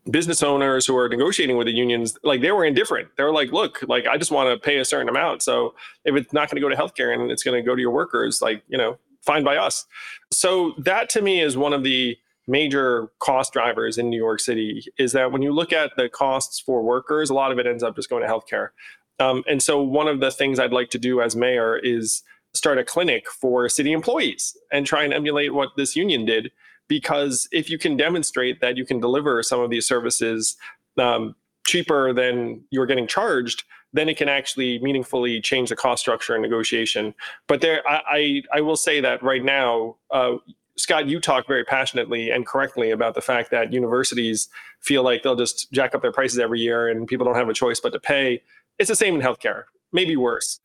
business 0.10 0.44
owners 0.44 0.86
who 0.86 0.98
are 0.98 1.08
negotiating 1.08 1.58
with 1.58 1.68
the 1.68 1.74
unions, 1.74 2.18
like 2.24 2.42
they 2.42 2.52
were 2.52 2.66
indifferent. 2.66 3.10
They 3.16 3.24
were 3.24 3.32
like, 3.32 3.52
look, 3.52 3.84
like 3.88 4.08
I 4.08 4.18
just 4.18 4.32
want 4.32 4.50
to 4.50 4.58
pay 4.66 4.78
a 4.80 4.86
certain 4.86 5.08
amount. 5.08 5.44
So 5.44 5.76
if 6.04 6.16
it's 6.16 6.34
not 6.34 6.50
going 6.50 6.56
to 6.56 6.62
go 6.62 6.70
to 6.70 6.76
healthcare 6.76 7.14
and 7.14 7.32
it's 7.32 7.44
going 7.44 7.62
to 7.62 7.66
go 7.66 7.76
to 7.76 7.82
your 7.82 7.92
workers, 7.92 8.42
like, 8.42 8.64
you 8.68 8.78
know, 8.78 8.98
fine 9.22 9.44
by 9.44 9.56
us. 9.56 9.86
So 10.32 10.74
that 10.80 11.10
to 11.12 11.22
me 11.22 11.42
is 11.42 11.56
one 11.56 11.72
of 11.74 11.84
the 11.84 12.18
major 12.48 13.10
cost 13.20 13.54
drivers 13.54 13.98
in 13.98 14.10
New 14.10 14.18
York 14.18 14.42
City 14.42 14.84
is 14.98 15.14
that 15.14 15.32
when 15.32 15.42
you 15.42 15.54
look 15.54 15.72
at 15.72 15.92
the 15.96 16.10
costs 16.10 16.60
for 16.60 16.84
workers, 16.84 17.30
a 17.30 17.34
lot 17.34 17.54
of 17.54 17.60
it 17.60 17.66
ends 17.66 17.84
up 17.84 17.96
just 17.96 18.10
going 18.10 18.24
to 18.24 18.28
healthcare. 18.28 18.70
Um, 19.20 19.44
and 19.48 19.64
so 19.64 19.82
one 19.82 20.10
of 20.10 20.20
the 20.20 20.32
things 20.32 20.60
I'd 20.60 20.74
like 20.74 20.90
to 20.90 20.98
do 20.98 21.22
as 21.22 21.36
mayor 21.36 21.78
is 21.78 22.24
start 22.54 22.78
a 22.78 22.84
clinic 22.84 23.30
for 23.30 23.68
city 23.68 23.92
employees 23.92 24.56
and 24.72 24.86
try 24.86 25.04
and 25.04 25.14
emulate 25.14 25.54
what 25.54 25.70
this 25.76 25.96
union 25.96 26.26
did 26.26 26.52
because 26.88 27.48
if 27.52 27.70
you 27.70 27.78
can 27.78 27.98
demonstrate 27.98 28.62
that 28.62 28.78
you 28.78 28.86
can 28.86 29.00
deliver 29.00 29.42
some 29.42 29.60
of 29.60 29.70
these 29.70 29.88
services 29.88 30.58
um, 30.98 31.36
cheaper 31.66 32.14
than 32.14 32.64
you're 32.70 32.86
getting 32.86 33.08
charged, 33.08 33.64
then 33.94 34.10
it 34.10 34.18
can 34.18 34.28
actually 34.28 34.80
meaningfully 34.80 35.40
change 35.40 35.70
the 35.70 35.76
cost 35.76 36.02
structure 36.02 36.34
and 36.34 36.42
negotiation. 36.42 37.14
But 37.48 37.62
there, 37.62 37.88
I, 37.88 38.02
I, 38.10 38.44
I 38.58 38.62
will 38.62 38.76
say 38.76 39.00
that 39.02 39.24
right 39.24 39.44
now, 39.44 39.98
uh, 40.12 40.36
Scott, 40.78 41.08
you 41.08 41.20
talk 41.20 41.48
very 41.48 41.64
passionately 41.64 42.32
and 42.32 42.46
correctly 42.46 42.90
about 42.92 43.14
the 43.14 43.22
fact 43.22 43.52
that 43.52 43.72
universities 43.72 44.50
feel 44.82 45.04
like 45.04 45.22
they'll 45.22 45.36
just 45.36 45.72
jack 45.72 45.94
up 45.94 46.02
their 46.02 46.12
prices 46.12 46.40
every 46.40 46.60
year 46.60 46.88
and 46.90 47.08
people 47.08 47.26
don't 47.26 47.36
have 47.36 47.50
a 47.50 47.54
choice 47.54 47.80
but 47.80 47.94
to 47.94 48.00
pay. 48.00 48.42
It's 48.80 48.90
the 48.90 48.96
same 48.96 49.16
in 49.16 49.22
healthcare, 49.22 49.66
maybe 49.92 50.18
worse. 50.18 50.60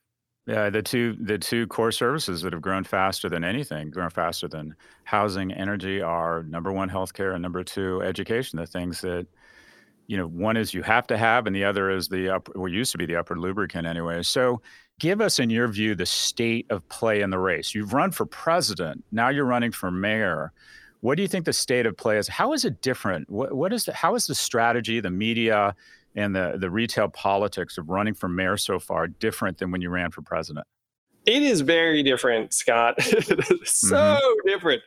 Yeah, 0.49 0.71
the 0.71 0.81
two 0.81 1.15
the 1.21 1.37
two 1.37 1.67
core 1.67 1.93
services 1.93 2.41
that 2.41 2.55
have 2.55 2.63
grown 2.63 2.83
faster 2.83 3.29
than 3.29 3.45
anything, 3.45 3.91
grown 3.91 4.09
faster 4.09 4.49
than 4.49 4.75
housing, 5.05 5.53
energy, 5.53 6.01
are 6.01 6.43
number 6.45 6.73
one 6.73 6.89
healthcare 6.89 7.35
and 7.35 7.43
number 7.43 7.63
two 7.63 8.03
education. 8.03 8.59
The 8.59 8.65
things 8.65 9.03
that 9.03 9.27
you 10.07 10.17
know, 10.17 10.27
one 10.27 10.57
is 10.57 10.73
you 10.73 10.83
have 10.83 11.07
to 11.09 11.19
have, 11.19 11.47
and 11.47 11.55
the 11.55 11.65
other 11.65 11.91
is 11.91 12.09
the 12.09 12.31
up, 12.31 12.49
what 12.57 12.73
used 12.73 12.93
to 12.93 12.99
be 12.99 13.05
the 13.05 13.17
upper 13.17 13.39
lubricant 13.39 13.87
anyway. 13.87 14.23
So, 14.23 14.63
give 14.99 15.21
us, 15.21 15.39
in 15.39 15.51
your 15.51 15.69
view, 15.69 15.95
the 15.95 16.07
state 16.07 16.65
of 16.71 16.89
play 16.89 17.21
in 17.21 17.29
the 17.29 17.39
race. 17.39 17.75
You've 17.75 17.93
run 17.93 18.11
for 18.11 18.25
president. 18.25 19.05
Now 19.13 19.29
you're 19.29 19.45
running 19.45 19.71
for 19.71 19.91
mayor. 19.91 20.53
What 21.01 21.17
do 21.17 21.23
you 21.23 21.29
think 21.29 21.45
the 21.45 21.53
state 21.53 21.85
of 21.85 21.95
play 21.95 22.17
is? 22.17 22.27
How 22.27 22.55
is 22.55 22.65
it 22.65 22.81
different? 22.81 23.29
What, 23.29 23.53
what 23.53 23.71
is 23.75 23.85
the, 23.85 23.93
how 23.93 24.15
is 24.15 24.27
the 24.27 24.35
strategy, 24.35 24.99
the 24.99 25.11
media, 25.11 25.77
and 26.19 26.35
the, 26.35 26.57
the 26.59 26.71
retail 26.71 27.09
politics 27.09 27.79
of 27.79 27.89
running 27.89 28.15
for 28.15 28.29
mayor 28.29 28.57
so 28.57 28.79
far 28.79 29.07
different 29.07 29.59
than 29.59 29.71
when 29.71 29.81
you 29.81 29.91
ran 29.91 30.11
for 30.11 30.23
president? 30.23 30.67
It 31.27 31.43
is 31.43 31.61
very 31.61 32.03
different, 32.03 32.53
Scott. 32.53 33.01
so 33.03 33.97
mm-hmm. 33.97 34.49
different. 34.49 34.83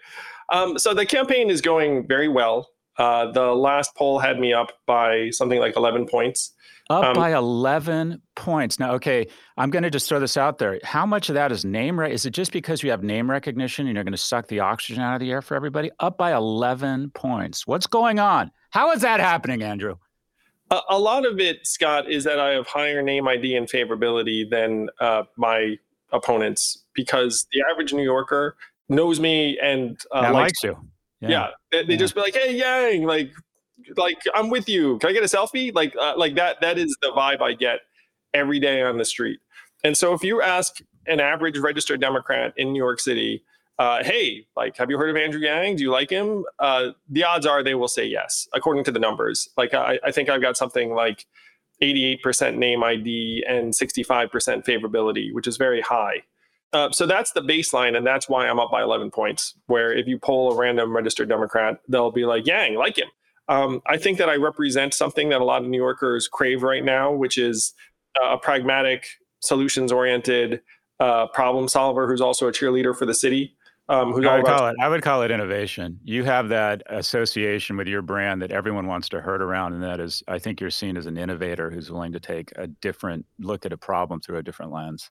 Um, 0.51 0.77
so 0.77 0.93
the 0.93 1.05
campaign 1.05 1.49
is 1.49 1.61
going 1.61 2.07
very 2.07 2.27
well. 2.27 2.69
Uh, 2.97 3.31
the 3.31 3.53
last 3.53 3.95
poll 3.95 4.19
had 4.19 4.39
me 4.39 4.53
up 4.53 4.71
by 4.85 5.29
something 5.31 5.59
like 5.59 5.75
11 5.77 6.07
points. 6.07 6.53
Up 6.89 7.05
um, 7.05 7.13
by 7.13 7.33
11 7.33 8.21
points. 8.35 8.79
Now, 8.79 8.93
okay, 8.95 9.27
I'm 9.55 9.69
going 9.69 9.83
to 9.83 9.89
just 9.89 10.09
throw 10.09 10.19
this 10.19 10.35
out 10.35 10.57
there. 10.57 10.79
How 10.83 11.05
much 11.05 11.29
of 11.29 11.35
that 11.35 11.51
is 11.51 11.63
name? 11.63 11.97
Re- 11.97 12.11
is 12.11 12.25
it 12.25 12.31
just 12.31 12.51
because 12.51 12.83
you 12.83 12.91
have 12.91 13.01
name 13.01 13.31
recognition 13.31 13.87
and 13.87 13.95
you're 13.95 14.03
going 14.03 14.11
to 14.11 14.17
suck 14.17 14.47
the 14.47 14.59
oxygen 14.59 15.01
out 15.01 15.13
of 15.13 15.21
the 15.21 15.31
air 15.31 15.41
for 15.41 15.55
everybody? 15.55 15.89
Up 15.99 16.17
by 16.17 16.33
11 16.33 17.11
points. 17.11 17.65
What's 17.65 17.87
going 17.87 18.19
on? 18.19 18.51
How 18.71 18.91
is 18.91 19.01
that 19.01 19.19
happening, 19.19 19.63
Andrew? 19.63 19.95
A, 20.71 20.79
a, 20.89 20.99
lot 20.99 21.25
of 21.25 21.39
it, 21.39 21.67
Scott, 21.67 22.09
is 22.09 22.23
that 22.23 22.39
I 22.39 22.51
have 22.51 22.65
higher 22.65 23.01
name 23.01 23.27
ID 23.27 23.55
and 23.55 23.69
favorability 23.69 24.49
than 24.49 24.89
uh, 24.99 25.23
my 25.37 25.77
opponents 26.11 26.83
because 26.93 27.45
the 27.51 27.63
average 27.71 27.93
New 27.93 28.03
Yorker 28.03 28.55
knows 28.89 29.19
me 29.19 29.59
and 29.61 29.99
uh, 30.13 30.31
likes, 30.33 30.63
you. 30.63 30.77
Yeah, 31.19 31.29
yeah. 31.29 31.47
they, 31.71 31.83
they 31.85 31.93
yeah. 31.93 31.99
just 31.99 32.15
be 32.15 32.21
like, 32.21 32.33
"Hey, 32.33 32.55
Yang, 32.55 33.03
like, 33.03 33.31
like 33.97 34.17
I'm 34.33 34.49
with 34.49 34.67
you. 34.69 34.97
Can 34.99 35.09
I 35.09 35.13
get 35.13 35.23
a 35.23 35.27
selfie?" 35.27 35.73
Like, 35.73 35.93
uh, 35.99 36.13
like 36.17 36.35
that. 36.35 36.61
That 36.61 36.77
is 36.77 36.95
the 37.01 37.09
vibe 37.09 37.41
I 37.41 37.53
get 37.53 37.81
every 38.33 38.59
day 38.59 38.81
on 38.81 38.97
the 38.97 39.05
street. 39.05 39.39
And 39.83 39.97
so, 39.97 40.13
if 40.13 40.23
you 40.23 40.41
ask 40.41 40.79
an 41.07 41.19
average 41.19 41.57
registered 41.57 41.99
Democrat 41.99 42.53
in 42.57 42.71
New 42.71 42.81
York 42.81 42.99
City, 42.99 43.43
uh, 43.81 44.03
hey, 44.03 44.45
like, 44.55 44.77
have 44.77 44.91
you 44.91 44.97
heard 44.99 45.09
of 45.09 45.15
Andrew 45.15 45.41
Yang? 45.41 45.77
Do 45.77 45.81
you 45.81 45.89
like 45.89 46.11
him? 46.11 46.45
Uh, 46.59 46.89
the 47.09 47.23
odds 47.23 47.47
are 47.47 47.63
they 47.63 47.73
will 47.73 47.87
say 47.87 48.05
yes, 48.05 48.47
according 48.53 48.83
to 48.83 48.91
the 48.91 48.99
numbers. 48.99 49.49
Like, 49.57 49.73
I, 49.73 49.97
I 50.03 50.11
think 50.11 50.29
I've 50.29 50.39
got 50.39 50.55
something 50.55 50.93
like 50.93 51.25
88% 51.81 52.57
name 52.57 52.83
ID 52.83 53.43
and 53.49 53.73
65% 53.73 54.29
favorability, 54.65 55.33
which 55.33 55.47
is 55.47 55.57
very 55.57 55.81
high. 55.81 56.21
Uh, 56.71 56.91
so 56.91 57.07
that's 57.07 57.31
the 57.31 57.41
baseline, 57.41 57.97
and 57.97 58.05
that's 58.05 58.29
why 58.29 58.47
I'm 58.47 58.59
up 58.59 58.69
by 58.69 58.83
11 58.83 59.09
points. 59.09 59.55
Where 59.65 59.91
if 59.91 60.05
you 60.05 60.19
poll 60.19 60.51
a 60.51 60.55
random 60.55 60.95
registered 60.95 61.27
Democrat, 61.27 61.79
they'll 61.89 62.11
be 62.11 62.25
like, 62.25 62.45
Yang, 62.45 62.75
like 62.75 62.99
him. 62.99 63.07
Um, 63.47 63.81
I 63.87 63.97
think 63.97 64.19
that 64.19 64.29
I 64.29 64.35
represent 64.35 64.93
something 64.93 65.29
that 65.29 65.41
a 65.41 65.43
lot 65.43 65.63
of 65.63 65.67
New 65.67 65.79
Yorkers 65.79 66.27
crave 66.27 66.61
right 66.61 66.85
now, 66.85 67.11
which 67.11 67.39
is 67.39 67.73
a 68.21 68.37
pragmatic, 68.37 69.07
solutions 69.39 69.91
oriented 69.91 70.61
uh, 70.99 71.25
problem 71.25 71.67
solver 71.67 72.07
who's 72.07 72.21
also 72.21 72.47
a 72.47 72.51
cheerleader 72.51 72.95
for 72.95 73.07
the 73.07 73.15
city. 73.15 73.55
Um, 73.89 74.13
I 74.25 74.37
would 74.37 74.45
call 74.45 74.67
it. 74.67 74.75
I 74.79 74.87
would 74.87 75.01
call 75.01 75.21
it 75.23 75.31
innovation. 75.31 75.99
You 76.03 76.23
have 76.23 76.49
that 76.49 76.81
association 76.89 77.75
with 77.75 77.87
your 77.87 78.01
brand 78.01 78.41
that 78.41 78.51
everyone 78.51 78.87
wants 78.87 79.09
to 79.09 79.19
herd 79.21 79.41
around, 79.41 79.73
and 79.73 79.83
that 79.83 79.99
is, 79.99 80.23
I 80.27 80.39
think 80.39 80.61
you're 80.61 80.69
seen 80.69 80.95
as 80.95 81.07
an 81.07 81.17
innovator 81.17 81.69
who's 81.69 81.91
willing 81.91 82.13
to 82.13 82.19
take 82.19 82.51
a 82.55 82.67
different 82.67 83.25
look 83.39 83.65
at 83.65 83.73
a 83.73 83.77
problem 83.77 84.21
through 84.21 84.37
a 84.37 84.43
different 84.43 84.71
lens. 84.71 85.09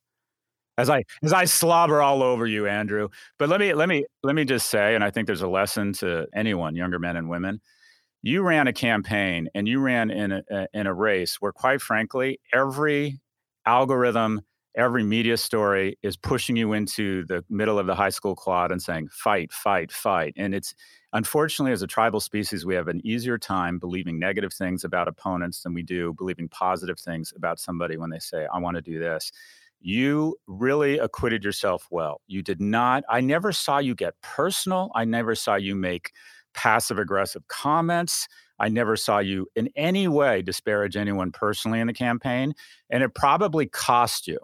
as 0.78 0.88
I 0.90 1.04
as 1.22 1.32
I 1.32 1.44
slobber 1.44 2.00
all 2.02 2.22
over 2.22 2.46
you, 2.46 2.66
Andrew. 2.66 3.08
But 3.38 3.48
let 3.48 3.60
me 3.60 3.74
let 3.74 3.88
me 3.88 4.04
let 4.22 4.34
me 4.34 4.44
just 4.44 4.68
say, 4.68 4.94
and 4.94 5.04
I 5.04 5.10
think 5.10 5.26
there's 5.26 5.42
a 5.42 5.48
lesson 5.48 5.92
to 5.94 6.26
anyone, 6.34 6.74
younger 6.76 6.98
men 6.98 7.16
and 7.16 7.28
women. 7.28 7.60
You 8.22 8.42
ran 8.42 8.66
a 8.68 8.72
campaign 8.72 9.48
and 9.54 9.68
you 9.68 9.80
ran 9.80 10.10
in 10.10 10.32
a, 10.32 10.66
in 10.74 10.86
a 10.86 10.94
race 10.94 11.36
where, 11.40 11.52
quite 11.52 11.80
frankly, 11.82 12.40
every 12.52 13.20
algorithm, 13.66 14.42
every 14.74 15.02
media 15.02 15.36
story 15.36 15.98
is 16.02 16.16
pushing 16.16 16.56
you 16.56 16.72
into 16.72 17.24
the 17.26 17.44
middle 17.50 17.78
of 17.78 17.86
the 17.86 17.94
high 17.94 18.10
school 18.10 18.34
quad 18.34 18.72
and 18.72 18.82
saying, 18.82 19.08
fight, 19.08 19.52
fight, 19.52 19.90
fight. 19.90 20.34
And 20.36 20.54
it's 20.54 20.74
unfortunately, 21.12 21.72
as 21.72 21.82
a 21.82 21.86
tribal 21.86 22.20
species, 22.20 22.64
we 22.64 22.74
have 22.74 22.88
an 22.88 23.04
easier 23.04 23.38
time 23.38 23.78
believing 23.78 24.18
negative 24.18 24.52
things 24.52 24.84
about 24.84 25.08
opponents 25.08 25.62
than 25.62 25.74
we 25.74 25.82
do 25.82 26.14
believing 26.16 26.48
positive 26.48 26.98
things 26.98 27.32
about 27.36 27.58
somebody 27.58 27.96
when 27.96 28.10
they 28.10 28.18
say, 28.18 28.46
I 28.52 28.58
want 28.58 28.76
to 28.76 28.82
do 28.82 28.98
this 28.98 29.32
you 29.80 30.36
really 30.46 30.98
acquitted 30.98 31.42
yourself 31.42 31.88
well. 31.90 32.20
You 32.26 32.42
did 32.42 32.60
not, 32.60 33.02
I 33.08 33.20
never 33.20 33.52
saw 33.52 33.78
you 33.78 33.94
get 33.94 34.14
personal. 34.20 34.90
I 34.94 35.04
never 35.04 35.34
saw 35.34 35.54
you 35.54 35.74
make 35.74 36.12
passive 36.52 36.98
aggressive 36.98 37.46
comments. 37.48 38.28
I 38.58 38.68
never 38.68 38.96
saw 38.96 39.18
you 39.20 39.46
in 39.56 39.70
any 39.74 40.06
way 40.06 40.42
disparage 40.42 40.96
anyone 40.96 41.32
personally 41.32 41.80
in 41.80 41.86
the 41.86 41.94
campaign. 41.94 42.52
And 42.90 43.02
it 43.02 43.14
probably 43.14 43.66
cost 43.66 44.26
you. 44.26 44.38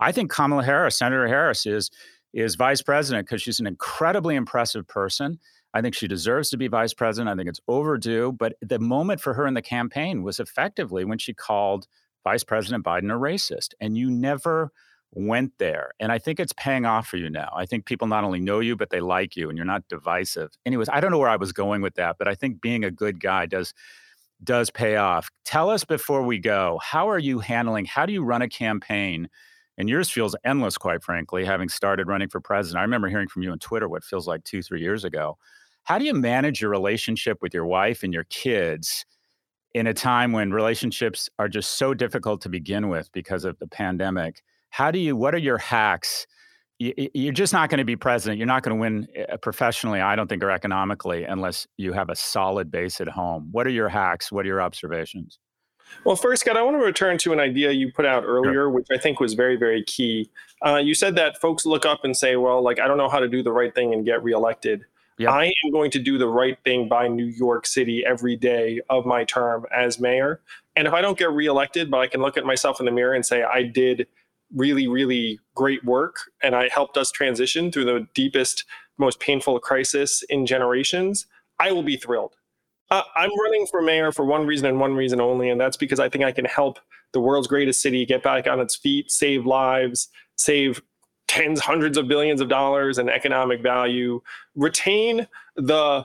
I 0.00 0.12
think 0.12 0.30
Kamala 0.30 0.64
Harris, 0.64 0.98
Senator 0.98 1.28
Harris, 1.28 1.66
is, 1.66 1.90
is 2.32 2.54
vice 2.54 2.82
president 2.82 3.26
because 3.26 3.42
she's 3.42 3.60
an 3.60 3.66
incredibly 3.66 4.34
impressive 4.34 4.86
person. 4.88 5.38
I 5.72 5.82
think 5.82 5.94
she 5.94 6.08
deserves 6.08 6.50
to 6.50 6.56
be 6.56 6.68
vice 6.68 6.94
president. 6.94 7.30
I 7.30 7.36
think 7.36 7.48
it's 7.48 7.60
overdue. 7.68 8.32
But 8.32 8.54
the 8.60 8.78
moment 8.78 9.20
for 9.20 9.34
her 9.34 9.46
in 9.46 9.54
the 9.54 9.62
campaign 9.62 10.22
was 10.22 10.40
effectively 10.40 11.04
when 11.04 11.18
she 11.18 11.32
called 11.32 11.86
Vice 12.24 12.42
President 12.42 12.84
Biden 12.84 13.10
a 13.10 13.18
racist. 13.18 13.74
And 13.80 13.96
you 13.96 14.10
never 14.10 14.72
went 15.12 15.52
there. 15.58 15.92
And 15.98 16.12
I 16.12 16.18
think 16.18 16.38
it's 16.38 16.52
paying 16.52 16.86
off 16.86 17.06
for 17.06 17.16
you 17.16 17.30
now. 17.30 17.52
I 17.54 17.66
think 17.66 17.84
people 17.84 18.06
not 18.06 18.24
only 18.24 18.40
know 18.40 18.60
you, 18.60 18.76
but 18.76 18.90
they 18.90 19.00
like 19.00 19.36
you 19.36 19.48
and 19.48 19.56
you're 19.56 19.66
not 19.66 19.88
divisive. 19.88 20.50
Anyways, 20.64 20.88
I 20.88 21.00
don't 21.00 21.10
know 21.10 21.18
where 21.18 21.28
I 21.28 21.36
was 21.36 21.52
going 21.52 21.82
with 21.82 21.94
that, 21.96 22.16
but 22.18 22.28
I 22.28 22.34
think 22.34 22.60
being 22.60 22.84
a 22.84 22.90
good 22.90 23.20
guy 23.20 23.46
does 23.46 23.74
does 24.42 24.70
pay 24.70 24.96
off. 24.96 25.28
Tell 25.44 25.68
us 25.68 25.84
before 25.84 26.22
we 26.22 26.38
go, 26.38 26.80
how 26.82 27.10
are 27.10 27.18
you 27.18 27.40
handling, 27.40 27.84
how 27.84 28.06
do 28.06 28.12
you 28.14 28.24
run 28.24 28.40
a 28.40 28.48
campaign? 28.48 29.28
And 29.80 29.88
yours 29.88 30.10
feels 30.10 30.36
endless, 30.44 30.76
quite 30.76 31.02
frankly, 31.02 31.42
having 31.42 31.70
started 31.70 32.06
running 32.06 32.28
for 32.28 32.38
president. 32.38 32.80
I 32.80 32.82
remember 32.82 33.08
hearing 33.08 33.28
from 33.28 33.42
you 33.42 33.50
on 33.50 33.58
Twitter 33.58 33.88
what 33.88 34.04
feels 34.04 34.28
like 34.28 34.44
two, 34.44 34.60
three 34.60 34.82
years 34.82 35.04
ago. 35.04 35.38
How 35.84 35.98
do 35.98 36.04
you 36.04 36.12
manage 36.12 36.60
your 36.60 36.70
relationship 36.70 37.38
with 37.40 37.54
your 37.54 37.64
wife 37.64 38.02
and 38.02 38.12
your 38.12 38.24
kids 38.24 39.06
in 39.72 39.86
a 39.86 39.94
time 39.94 40.32
when 40.32 40.52
relationships 40.52 41.30
are 41.38 41.48
just 41.48 41.78
so 41.78 41.94
difficult 41.94 42.42
to 42.42 42.50
begin 42.50 42.90
with 42.90 43.10
because 43.12 43.46
of 43.46 43.58
the 43.58 43.66
pandemic? 43.66 44.42
How 44.68 44.90
do 44.90 44.98
you, 44.98 45.16
what 45.16 45.34
are 45.34 45.38
your 45.38 45.56
hacks? 45.56 46.26
You're 46.78 47.32
just 47.32 47.54
not 47.54 47.70
going 47.70 47.78
to 47.78 47.84
be 47.86 47.96
president. 47.96 48.36
You're 48.36 48.46
not 48.46 48.62
going 48.62 48.76
to 48.76 48.80
win 48.80 49.06
eh, 49.14 49.36
professionally, 49.36 50.02
I 50.02 50.14
don't 50.14 50.28
think, 50.28 50.42
or 50.42 50.50
economically, 50.50 51.24
unless 51.24 51.66
you 51.78 51.94
have 51.94 52.10
a 52.10 52.16
solid 52.16 52.70
base 52.70 53.00
at 53.00 53.08
home. 53.08 53.48
What 53.50 53.66
are 53.66 53.70
your 53.70 53.88
hacks? 53.88 54.30
What 54.30 54.44
are 54.44 54.48
your 54.48 54.60
observations? 54.60 55.38
Well, 56.04 56.16
first, 56.16 56.40
Scott, 56.40 56.56
I 56.56 56.62
want 56.62 56.78
to 56.78 56.84
return 56.84 57.18
to 57.18 57.32
an 57.32 57.40
idea 57.40 57.72
you 57.72 57.92
put 57.92 58.06
out 58.06 58.24
earlier, 58.24 58.52
sure. 58.52 58.70
which 58.70 58.86
I 58.90 58.98
think 58.98 59.20
was 59.20 59.34
very, 59.34 59.56
very 59.56 59.82
key. 59.84 60.30
Uh, 60.64 60.76
you 60.76 60.94
said 60.94 61.14
that 61.16 61.40
folks 61.40 61.66
look 61.66 61.84
up 61.84 62.04
and 62.04 62.16
say, 62.16 62.36
well, 62.36 62.62
like, 62.62 62.80
I 62.80 62.88
don't 62.88 62.98
know 62.98 63.08
how 63.08 63.18
to 63.18 63.28
do 63.28 63.42
the 63.42 63.52
right 63.52 63.74
thing 63.74 63.92
and 63.92 64.04
get 64.04 64.22
reelected. 64.22 64.84
Yep. 65.18 65.30
I 65.30 65.44
am 65.44 65.70
going 65.72 65.90
to 65.90 65.98
do 65.98 66.16
the 66.16 66.28
right 66.28 66.56
thing 66.64 66.88
by 66.88 67.06
New 67.06 67.26
York 67.26 67.66
City 67.66 68.02
every 68.06 68.36
day 68.36 68.80
of 68.88 69.04
my 69.04 69.24
term 69.24 69.66
as 69.74 70.00
mayor. 70.00 70.40
And 70.76 70.88
if 70.88 70.94
I 70.94 71.02
don't 71.02 71.18
get 71.18 71.30
reelected, 71.30 71.90
but 71.90 72.00
I 72.00 72.06
can 72.06 72.22
look 72.22 72.38
at 72.38 72.46
myself 72.46 72.80
in 72.80 72.86
the 72.86 72.92
mirror 72.92 73.12
and 73.12 73.26
say, 73.26 73.42
I 73.42 73.64
did 73.64 74.06
really, 74.56 74.88
really 74.88 75.38
great 75.54 75.84
work 75.84 76.16
and 76.42 76.54
I 76.56 76.68
helped 76.68 76.96
us 76.96 77.10
transition 77.10 77.70
through 77.70 77.84
the 77.84 78.06
deepest, 78.14 78.64
most 78.96 79.20
painful 79.20 79.60
crisis 79.60 80.22
in 80.30 80.46
generations, 80.46 81.26
I 81.58 81.72
will 81.72 81.82
be 81.82 81.96
thrilled. 81.96 82.34
Uh, 82.90 83.02
I'm 83.14 83.30
running 83.40 83.66
for 83.66 83.80
mayor 83.80 84.10
for 84.10 84.24
one 84.24 84.46
reason 84.46 84.66
and 84.66 84.80
one 84.80 84.94
reason 84.94 85.20
only, 85.20 85.48
and 85.50 85.60
that's 85.60 85.76
because 85.76 86.00
I 86.00 86.08
think 86.08 86.24
I 86.24 86.32
can 86.32 86.44
help 86.44 86.78
the 87.12 87.20
world's 87.20 87.46
greatest 87.46 87.82
city 87.82 88.04
get 88.04 88.22
back 88.22 88.46
on 88.46 88.60
its 88.60 88.76
feet, 88.76 89.10
save 89.10 89.46
lives, 89.46 90.08
save 90.36 90.82
tens, 91.28 91.60
hundreds 91.60 91.96
of 91.96 92.08
billions 92.08 92.40
of 92.40 92.48
dollars 92.48 92.98
in 92.98 93.08
economic 93.08 93.62
value, 93.62 94.20
retain 94.56 95.28
the 95.54 96.04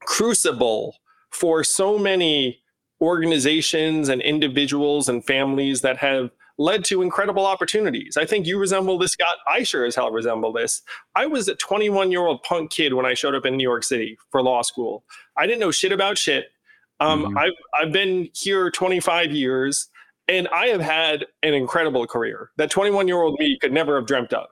crucible 0.00 0.96
for 1.30 1.62
so 1.62 1.98
many 1.98 2.60
organizations 3.02 4.08
and 4.08 4.22
individuals 4.22 5.08
and 5.08 5.24
families 5.24 5.82
that 5.82 5.98
have 5.98 6.30
led 6.60 6.84
to 6.84 7.00
incredible 7.00 7.46
opportunities. 7.46 8.18
I 8.18 8.26
think 8.26 8.46
you 8.46 8.58
resemble 8.58 8.98
this, 8.98 9.12
Scott. 9.12 9.36
I 9.50 9.62
sure 9.62 9.86
as 9.86 9.94
hell 9.94 10.10
resemble 10.10 10.52
this. 10.52 10.82
I 11.14 11.26
was 11.26 11.48
a 11.48 11.54
21 11.54 12.10
year 12.10 12.26
old 12.26 12.42
punk 12.42 12.70
kid 12.70 12.92
when 12.92 13.06
I 13.06 13.14
showed 13.14 13.34
up 13.34 13.46
in 13.46 13.56
New 13.56 13.62
York 13.62 13.82
City 13.82 14.18
for 14.30 14.42
law 14.42 14.60
school. 14.60 15.04
I 15.40 15.46
didn't 15.46 15.60
know 15.60 15.70
shit 15.70 15.92
about 15.92 16.18
shit. 16.18 16.52
Um, 17.00 17.24
mm-hmm. 17.24 17.38
I've, 17.38 17.52
I've 17.74 17.92
been 17.92 18.28
here 18.34 18.70
25 18.70 19.32
years. 19.32 19.88
And 20.30 20.46
I 20.48 20.66
have 20.66 20.80
had 20.80 21.26
an 21.42 21.54
incredible 21.54 22.06
career 22.06 22.50
that 22.56 22.70
21 22.70 23.08
year 23.08 23.20
old 23.20 23.36
me 23.40 23.58
could 23.58 23.72
never 23.72 23.96
have 23.96 24.06
dreamt 24.06 24.32
of. 24.32 24.46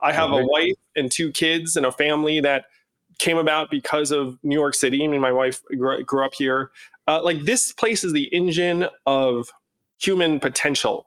I 0.00 0.12
have 0.12 0.30
a 0.30 0.44
wife 0.44 0.76
and 0.94 1.10
two 1.10 1.32
kids 1.32 1.76
and 1.76 1.84
a 1.84 1.90
family 1.90 2.38
that 2.40 2.66
came 3.18 3.38
about 3.38 3.68
because 3.68 4.12
of 4.12 4.38
New 4.44 4.54
York 4.54 4.74
City. 4.74 5.02
I 5.02 5.08
mean, 5.08 5.20
my 5.20 5.32
wife 5.32 5.62
grew, 5.76 6.04
grew 6.04 6.24
up 6.24 6.34
here. 6.34 6.70
Uh, 7.08 7.20
like 7.22 7.40
this 7.42 7.72
place 7.72 8.04
is 8.04 8.12
the 8.12 8.32
engine 8.32 8.86
of 9.06 9.50
human 9.98 10.38
potential. 10.38 11.06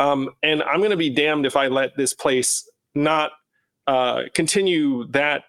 Um, 0.00 0.30
and 0.42 0.64
I'm 0.64 0.78
going 0.78 0.90
to 0.90 0.96
be 0.96 1.10
damned 1.10 1.46
if 1.46 1.54
I 1.54 1.68
let 1.68 1.96
this 1.96 2.12
place 2.12 2.68
not 2.94 3.32
uh, 3.86 4.22
continue 4.34 5.06
that 5.08 5.44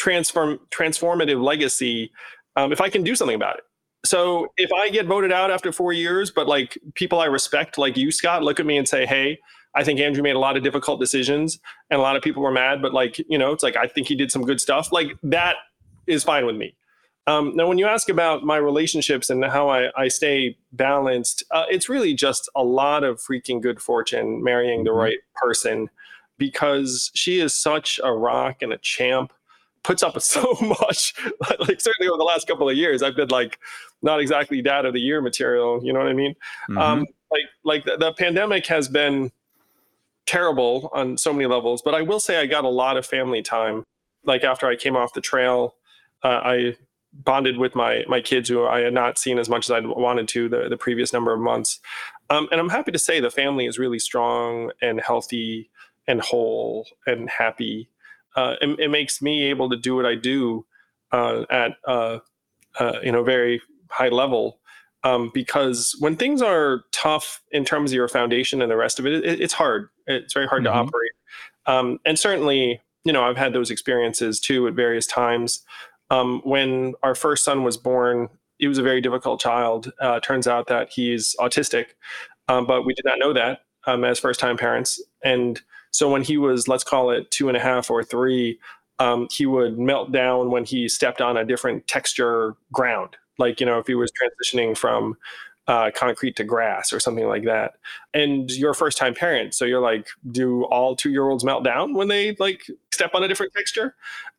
transform 0.00 0.58
transformative 0.70 1.42
legacy 1.42 2.10
um, 2.56 2.72
if 2.72 2.80
I 2.80 2.88
can 2.88 3.04
do 3.04 3.14
something 3.14 3.36
about 3.36 3.58
it. 3.58 3.64
So 4.04 4.48
if 4.56 4.72
I 4.72 4.88
get 4.88 5.06
voted 5.06 5.30
out 5.30 5.50
after 5.50 5.72
four 5.72 5.92
years, 5.92 6.30
but 6.30 6.48
like 6.48 6.78
people 6.94 7.20
I 7.20 7.26
respect, 7.26 7.76
like 7.76 7.98
you, 7.98 8.10
Scott, 8.10 8.42
look 8.42 8.58
at 8.58 8.64
me 8.64 8.78
and 8.78 8.88
say, 8.88 9.04
hey, 9.04 9.38
I 9.74 9.84
think 9.84 10.00
Andrew 10.00 10.22
made 10.22 10.36
a 10.36 10.38
lot 10.38 10.56
of 10.56 10.62
difficult 10.62 11.00
decisions 11.00 11.60
and 11.90 12.00
a 12.00 12.02
lot 12.02 12.16
of 12.16 12.22
people 12.22 12.42
were 12.42 12.50
mad, 12.50 12.80
but 12.80 12.94
like, 12.94 13.18
you 13.28 13.36
know, 13.36 13.52
it's 13.52 13.62
like, 13.62 13.76
I 13.76 13.86
think 13.86 14.08
he 14.08 14.16
did 14.16 14.32
some 14.32 14.42
good 14.42 14.58
stuff. 14.58 14.90
Like 14.90 15.18
that 15.22 15.56
is 16.06 16.24
fine 16.24 16.46
with 16.46 16.56
me. 16.56 16.74
Um, 17.26 17.54
now, 17.54 17.68
when 17.68 17.76
you 17.76 17.86
ask 17.86 18.08
about 18.08 18.42
my 18.42 18.56
relationships 18.56 19.28
and 19.28 19.44
how 19.44 19.68
I, 19.68 19.90
I 19.96 20.08
stay 20.08 20.56
balanced, 20.72 21.44
uh, 21.50 21.64
it's 21.70 21.88
really 21.88 22.14
just 22.14 22.48
a 22.56 22.64
lot 22.64 23.04
of 23.04 23.20
freaking 23.20 23.60
good 23.60 23.80
fortune 23.80 24.42
marrying 24.42 24.84
the 24.84 24.90
mm-hmm. 24.90 25.00
right 25.00 25.18
person 25.34 25.90
because 26.38 27.10
she 27.14 27.38
is 27.38 27.52
such 27.52 28.00
a 28.02 28.12
rock 28.12 28.62
and 28.62 28.72
a 28.72 28.78
champ 28.78 29.32
puts 29.82 30.02
up 30.02 30.20
so 30.22 30.56
much. 30.60 31.14
like 31.58 31.80
certainly 31.80 32.08
over 32.08 32.18
the 32.18 32.24
last 32.24 32.46
couple 32.46 32.68
of 32.68 32.76
years, 32.76 33.02
I've 33.02 33.16
been 33.16 33.28
like 33.28 33.58
not 34.02 34.20
exactly 34.20 34.62
dad 34.62 34.84
of 34.84 34.94
the 34.94 35.00
year 35.00 35.20
material. 35.20 35.84
You 35.84 35.92
know 35.92 36.00
what 36.00 36.08
I 36.08 36.14
mean? 36.14 36.34
Mm-hmm. 36.68 36.78
Um, 36.78 37.06
like 37.30 37.44
like 37.64 37.84
the, 37.84 37.96
the, 37.96 38.12
pandemic 38.12 38.66
has 38.66 38.88
been 38.88 39.30
terrible 40.26 40.90
on 40.92 41.16
so 41.16 41.32
many 41.32 41.46
levels, 41.46 41.82
but 41.82 41.94
I 41.94 42.02
will 42.02 42.20
say 42.20 42.38
I 42.40 42.46
got 42.46 42.64
a 42.64 42.68
lot 42.68 42.96
of 42.96 43.06
family 43.06 43.42
time. 43.42 43.84
Like 44.24 44.44
after 44.44 44.66
I 44.66 44.76
came 44.76 44.96
off 44.96 45.14
the 45.14 45.20
trail, 45.20 45.74
uh, 46.22 46.40
I 46.44 46.76
bonded 47.12 47.56
with 47.56 47.74
my 47.74 48.04
my 48.08 48.20
kids 48.20 48.48
who 48.48 48.66
I 48.66 48.80
had 48.80 48.92
not 48.92 49.18
seen 49.18 49.38
as 49.38 49.48
much 49.48 49.66
as 49.66 49.70
I 49.70 49.80
wanted 49.80 50.28
to 50.28 50.48
the 50.48 50.68
the 50.68 50.76
previous 50.76 51.12
number 51.12 51.32
of 51.32 51.40
months. 51.40 51.80
Um, 52.28 52.48
and 52.52 52.60
I'm 52.60 52.68
happy 52.68 52.92
to 52.92 52.98
say 52.98 53.20
the 53.20 53.30
family 53.30 53.66
is 53.66 53.78
really 53.78 53.98
strong 53.98 54.70
and 54.80 55.00
healthy 55.00 55.70
and 56.06 56.20
whole 56.20 56.86
and 57.06 57.28
happy 57.28 57.89
uh, 58.36 58.56
it, 58.60 58.80
it, 58.80 58.90
makes 58.90 59.20
me 59.20 59.44
able 59.44 59.68
to 59.70 59.76
do 59.76 59.96
what 59.96 60.06
I 60.06 60.14
do 60.14 60.64
uh, 61.12 61.44
at 61.50 61.72
uh, 61.86 62.18
uh 62.78 62.98
you 63.02 63.12
know 63.12 63.22
very 63.22 63.60
high 63.90 64.08
level. 64.08 64.58
Um, 65.02 65.30
because 65.32 65.96
when 65.98 66.16
things 66.16 66.42
are 66.42 66.84
tough 66.92 67.42
in 67.52 67.64
terms 67.64 67.90
of 67.90 67.94
your 67.94 68.08
foundation 68.08 68.60
and 68.60 68.70
the 68.70 68.76
rest 68.76 68.98
of 68.98 69.06
it, 69.06 69.24
it 69.24 69.40
it's 69.40 69.54
hard. 69.54 69.88
It's 70.06 70.34
very 70.34 70.46
hard 70.46 70.64
mm-hmm. 70.64 70.74
to 70.74 70.78
operate. 70.78 71.12
Um, 71.66 71.98
and 72.04 72.18
certainly, 72.18 72.80
you 73.04 73.12
know, 73.12 73.24
I've 73.24 73.36
had 73.36 73.52
those 73.52 73.70
experiences 73.70 74.40
too 74.40 74.66
at 74.66 74.74
various 74.74 75.06
times. 75.06 75.64
Um, 76.10 76.40
when 76.44 76.94
our 77.02 77.14
first 77.14 77.44
son 77.44 77.62
was 77.62 77.76
born, 77.76 78.28
he 78.58 78.66
was 78.66 78.78
a 78.78 78.82
very 78.82 79.00
difficult 79.00 79.40
child. 79.40 79.90
Uh, 80.00 80.20
turns 80.20 80.46
out 80.46 80.66
that 80.66 80.90
he's 80.90 81.34
autistic, 81.38 81.86
um, 82.48 82.66
but 82.66 82.84
we 82.84 82.92
did 82.92 83.04
not 83.04 83.18
know 83.18 83.32
that 83.32 83.60
um, 83.86 84.04
as 84.04 84.18
first 84.18 84.40
time 84.40 84.56
parents. 84.56 85.02
And 85.24 85.60
so 85.90 86.10
when 86.10 86.22
he 86.22 86.36
was, 86.36 86.68
let's 86.68 86.84
call 86.84 87.10
it 87.10 87.30
two 87.30 87.48
and 87.48 87.56
a 87.56 87.60
half 87.60 87.90
or 87.90 88.02
three, 88.02 88.58
um, 88.98 89.28
he 89.30 89.46
would 89.46 89.78
melt 89.78 90.12
down 90.12 90.50
when 90.50 90.64
he 90.64 90.88
stepped 90.88 91.20
on 91.20 91.36
a 91.36 91.44
different 91.44 91.86
texture 91.86 92.54
ground. 92.72 93.16
Like, 93.38 93.60
you 93.60 93.66
know, 93.66 93.78
if 93.78 93.86
he 93.86 93.94
was 93.94 94.12
transitioning 94.12 94.76
from 94.76 95.16
uh, 95.66 95.90
concrete 95.94 96.36
to 96.36 96.44
grass 96.44 96.92
or 96.92 96.98
something 96.98 97.26
like 97.26 97.44
that. 97.44 97.74
And 98.12 98.50
you're 98.50 98.72
a 98.72 98.74
first 98.74 98.98
time 98.98 99.14
parent. 99.14 99.54
So 99.54 99.64
you're 99.64 99.80
like, 99.80 100.08
do 100.30 100.64
all 100.64 100.96
two 100.96 101.10
year 101.10 101.28
olds 101.28 101.44
melt 101.44 101.64
down 101.64 101.94
when 101.94 102.08
they 102.08 102.34
like 102.40 102.62
step 102.92 103.12
on 103.14 103.22
a 103.22 103.28
different 103.28 103.52
texture? 103.54 103.94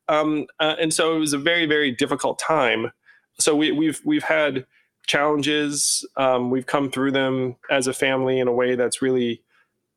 Um, 0.09 0.47
uh, 0.59 0.75
and 0.79 0.93
so 0.93 1.15
it 1.15 1.19
was 1.19 1.33
a 1.33 1.37
very, 1.37 1.65
very 1.65 1.91
difficult 1.91 2.37
time. 2.37 2.91
So 3.39 3.55
we, 3.55 3.71
we've, 3.71 4.01
we've 4.03 4.23
had 4.23 4.65
challenges. 5.07 6.05
Um, 6.17 6.51
we've 6.51 6.65
come 6.65 6.91
through 6.91 7.11
them 7.11 7.55
as 7.69 7.87
a 7.87 7.93
family 7.93 8.39
in 8.39 8.47
a 8.47 8.53
way 8.53 8.75
that's 8.75 9.01
really 9.01 9.41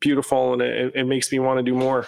beautiful 0.04 0.52
and 0.52 0.62
it, 0.62 0.92
it 0.94 1.04
makes 1.04 1.32
me 1.32 1.38
want 1.38 1.58
to 1.58 1.62
do 1.62 1.74
more. 1.74 2.06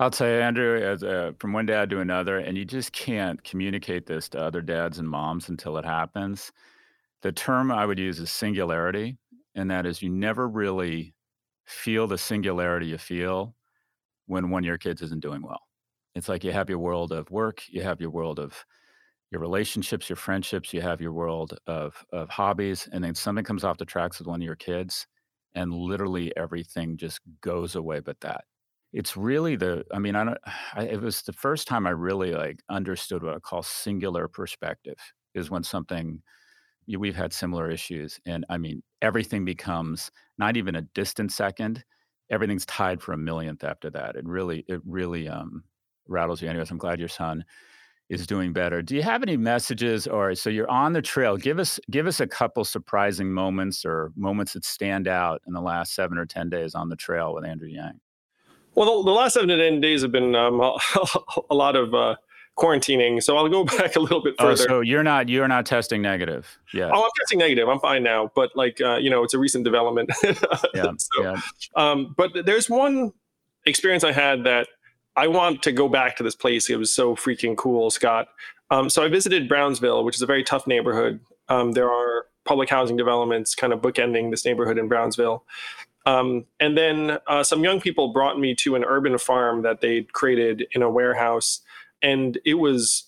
I'll 0.00 0.10
tell 0.10 0.26
you, 0.26 0.40
Andrew, 0.40 0.76
as 0.76 1.04
uh, 1.04 1.32
from 1.38 1.52
one 1.52 1.66
dad 1.66 1.88
to 1.90 2.00
another, 2.00 2.38
and 2.38 2.58
you 2.58 2.64
just 2.64 2.92
can't 2.92 3.42
communicate 3.44 4.06
this 4.06 4.28
to 4.30 4.40
other 4.40 4.60
dads 4.60 4.98
and 4.98 5.08
moms 5.08 5.48
until 5.50 5.76
it 5.76 5.84
happens. 5.84 6.50
The 7.22 7.30
term 7.30 7.70
I 7.70 7.86
would 7.86 7.98
use 7.98 8.18
is 8.18 8.30
singularity, 8.30 9.18
and 9.54 9.70
that 9.70 9.86
is 9.86 10.02
you 10.02 10.10
never 10.10 10.48
really 10.48 11.14
feel 11.64 12.08
the 12.08 12.18
singularity 12.18 12.86
you 12.86 12.98
feel 12.98 13.54
when 14.26 14.50
one 14.50 14.64
of 14.64 14.66
your 14.66 14.78
kids 14.78 15.00
isn't 15.02 15.22
doing 15.22 15.42
well. 15.42 15.60
It's 16.16 16.28
like 16.28 16.42
you 16.42 16.52
have 16.52 16.68
your 16.68 16.80
world 16.80 17.12
of 17.12 17.30
work, 17.30 17.62
you 17.68 17.82
have 17.82 18.00
your 18.00 18.10
world 18.10 18.40
of 18.40 18.64
your 19.30 19.40
relationships, 19.40 20.08
your 20.08 20.16
friendships, 20.16 20.72
you 20.72 20.80
have 20.80 21.00
your 21.00 21.12
world 21.12 21.56
of 21.66 22.04
of 22.12 22.28
hobbies, 22.30 22.88
and 22.92 23.02
then 23.02 23.14
something 23.14 23.44
comes 23.44 23.64
off 23.64 23.78
the 23.78 23.84
tracks 23.84 24.18
with 24.18 24.28
one 24.28 24.40
of 24.40 24.46
your 24.46 24.56
kids, 24.56 25.06
and 25.54 25.72
literally 25.72 26.36
everything 26.36 26.96
just 26.96 27.20
goes 27.40 27.74
away 27.76 28.00
but 28.00 28.20
that. 28.20 28.44
It's 28.92 29.16
really 29.16 29.56
the 29.56 29.84
I 29.92 29.98
mean, 29.98 30.16
I 30.16 30.24
don't 30.24 30.38
I, 30.74 30.84
it 30.84 31.00
was 31.00 31.22
the 31.22 31.32
first 31.32 31.68
time 31.68 31.86
I 31.86 31.90
really 31.90 32.32
like 32.32 32.60
understood 32.68 33.22
what 33.22 33.34
I 33.34 33.40
call 33.40 33.62
singular 33.62 34.28
perspective 34.28 34.96
is 35.34 35.50
when 35.50 35.62
something 35.64 36.22
we've 36.98 37.16
had 37.16 37.32
similar 37.32 37.70
issues 37.70 38.20
and 38.26 38.44
I 38.50 38.58
mean, 38.58 38.82
everything 39.02 39.44
becomes 39.44 40.10
not 40.38 40.56
even 40.56 40.76
a 40.76 40.82
distant 40.82 41.32
second, 41.32 41.84
everything's 42.30 42.66
tied 42.66 43.02
for 43.02 43.12
a 43.12 43.18
millionth 43.18 43.64
after 43.64 43.90
that. 43.90 44.16
It 44.16 44.26
really 44.26 44.64
it 44.68 44.80
really 44.84 45.28
um 45.28 45.64
rattles 46.08 46.42
you. 46.42 46.48
Anyways, 46.48 46.70
I'm 46.70 46.78
glad 46.78 46.98
your 46.98 47.08
son 47.08 47.44
is 48.08 48.26
doing 48.26 48.52
better. 48.52 48.82
Do 48.82 48.94
you 48.94 49.02
have 49.02 49.22
any 49.22 49.36
messages 49.36 50.06
or 50.06 50.34
so 50.34 50.50
you're 50.50 50.70
on 50.70 50.92
the 50.92 51.02
trail? 51.02 51.36
Give 51.36 51.58
us 51.58 51.80
give 51.90 52.06
us 52.06 52.20
a 52.20 52.26
couple 52.26 52.64
surprising 52.64 53.32
moments 53.32 53.84
or 53.84 54.12
moments 54.16 54.52
that 54.52 54.64
stand 54.64 55.08
out 55.08 55.40
in 55.46 55.52
the 55.52 55.60
last 55.60 55.94
7 55.94 56.16
or 56.18 56.26
10 56.26 56.50
days 56.50 56.74
on 56.74 56.88
the 56.88 56.96
trail 56.96 57.34
with 57.34 57.44
Andrew 57.44 57.68
Yang. 57.68 58.00
Well, 58.74 59.02
the, 59.02 59.10
the 59.10 59.14
last 59.14 59.34
7 59.34 59.48
to 59.48 59.56
10 59.56 59.80
days 59.80 60.02
have 60.02 60.12
been 60.12 60.34
um, 60.34 60.60
a, 60.60 60.76
a, 61.50 61.54
lot 61.54 61.76
of 61.76 61.94
uh, 61.94 62.16
quarantining, 62.58 63.22
so 63.22 63.36
I'll 63.36 63.48
go 63.48 63.64
back 63.78 63.96
a 63.96 64.00
little 64.00 64.22
bit 64.22 64.34
oh, 64.38 64.44
further. 64.44 64.64
Oh, 64.64 64.66
so 64.66 64.80
you're 64.80 65.02
not 65.02 65.28
you're 65.28 65.48
not 65.48 65.66
testing 65.66 66.02
negative. 66.02 66.58
Yeah. 66.72 66.90
Oh, 66.92 67.04
I'm 67.04 67.10
testing 67.20 67.38
negative. 67.38 67.68
I'm 67.68 67.80
fine 67.80 68.02
now, 68.02 68.30
but 68.34 68.50
like 68.54 68.80
uh, 68.80 68.96
you 68.96 69.10
know, 69.10 69.24
it's 69.24 69.34
a 69.34 69.38
recent 69.38 69.64
development. 69.64 70.10
yeah. 70.74 70.92
so, 70.98 71.22
yeah. 71.22 71.40
Um, 71.74 72.14
but 72.16 72.32
there's 72.44 72.68
one 72.68 73.12
experience 73.66 74.04
I 74.04 74.12
had 74.12 74.44
that 74.44 74.68
I 75.16 75.28
want 75.28 75.62
to 75.62 75.72
go 75.72 75.88
back 75.88 76.16
to 76.16 76.22
this 76.22 76.34
place. 76.34 76.68
It 76.68 76.76
was 76.76 76.92
so 76.92 77.14
freaking 77.14 77.56
cool, 77.56 77.90
Scott. 77.90 78.28
Um, 78.70 78.90
so 78.90 79.04
I 79.04 79.08
visited 79.08 79.48
Brownsville, 79.48 80.04
which 80.04 80.16
is 80.16 80.22
a 80.22 80.26
very 80.26 80.42
tough 80.42 80.66
neighborhood. 80.66 81.20
Um, 81.48 81.72
there 81.72 81.90
are 81.90 82.26
public 82.44 82.68
housing 82.68 82.96
developments 82.96 83.54
kind 83.54 83.72
of 83.72 83.80
bookending 83.80 84.30
this 84.30 84.44
neighborhood 84.44 84.78
in 84.78 84.88
Brownsville. 84.88 85.44
Um, 86.06 86.44
and 86.60 86.76
then 86.76 87.18
uh, 87.26 87.42
some 87.42 87.64
young 87.64 87.80
people 87.80 88.12
brought 88.12 88.38
me 88.38 88.54
to 88.56 88.74
an 88.74 88.84
urban 88.84 89.16
farm 89.18 89.62
that 89.62 89.80
they'd 89.80 90.12
created 90.12 90.66
in 90.72 90.82
a 90.82 90.90
warehouse, 90.90 91.60
and 92.02 92.38
it 92.44 92.54
was 92.54 93.04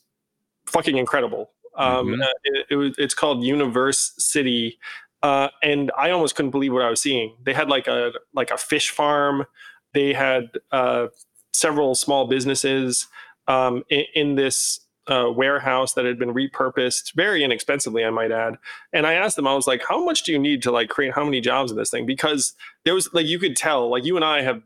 fucking 0.67 0.97
incredible. 0.97 1.51
Um, 1.77 2.07
mm-hmm. 2.07 2.23
Uh, 2.23 2.27
it, 2.45 2.67
it 2.71 2.77
was, 2.77 2.95
it's 2.97 3.13
called 3.13 3.45
Universe 3.45 4.15
City, 4.17 4.79
uh, 5.23 5.49
and 5.63 5.93
I 5.97 6.11
almost 6.11 6.37
couldn't 6.37 6.53
believe 6.53 6.73
what 6.73 6.83
I 6.83 6.89
was 6.89 7.03
seeing. 7.03 7.37
They 7.45 7.53
had 7.53 7.69
like 7.69 7.87
a 7.87 8.13
like 8.33 8.51
a 8.51 8.57
fish 8.57 8.91
farm. 8.91 9.45
They 9.93 10.15
had 10.15 10.51
uh, 10.73 11.09
several 11.57 11.95
small 11.95 12.27
businesses 12.27 13.09
um, 13.49 13.83
in, 13.89 14.05
in, 14.15 14.35
this 14.35 14.81
uh, 15.09 15.31
warehouse 15.35 15.95
that 15.95 16.05
had 16.05 16.19
been 16.19 16.35
repurposed 16.35 17.15
very 17.15 17.45
inexpensively, 17.45 18.05
I 18.05 18.11
might 18.11 18.33
add. 18.33 18.59
And 18.93 19.07
I 19.07 19.15
asked 19.15 19.37
them, 19.37 19.47
I 19.47 19.55
was 19.55 19.67
like, 19.67 19.83
how 19.89 20.05
much 20.05 20.25
do 20.25 20.33
you 20.33 20.39
need 20.39 20.63
to 20.63 20.73
like 20.73 20.89
create 20.89 21.15
how 21.15 21.25
many 21.25 21.41
jobs 21.41 21.71
in 21.71 21.77
this 21.77 21.91
thing? 21.91 22.07
Because 22.07 22.55
there 22.85 22.95
was 22.95 23.13
like, 23.13 23.27
you 23.27 23.39
could 23.39 23.57
tell, 23.57 23.89
like 23.89 24.05
you 24.05 24.17
and 24.17 24.25
I 24.25 24.43
have 24.43 24.63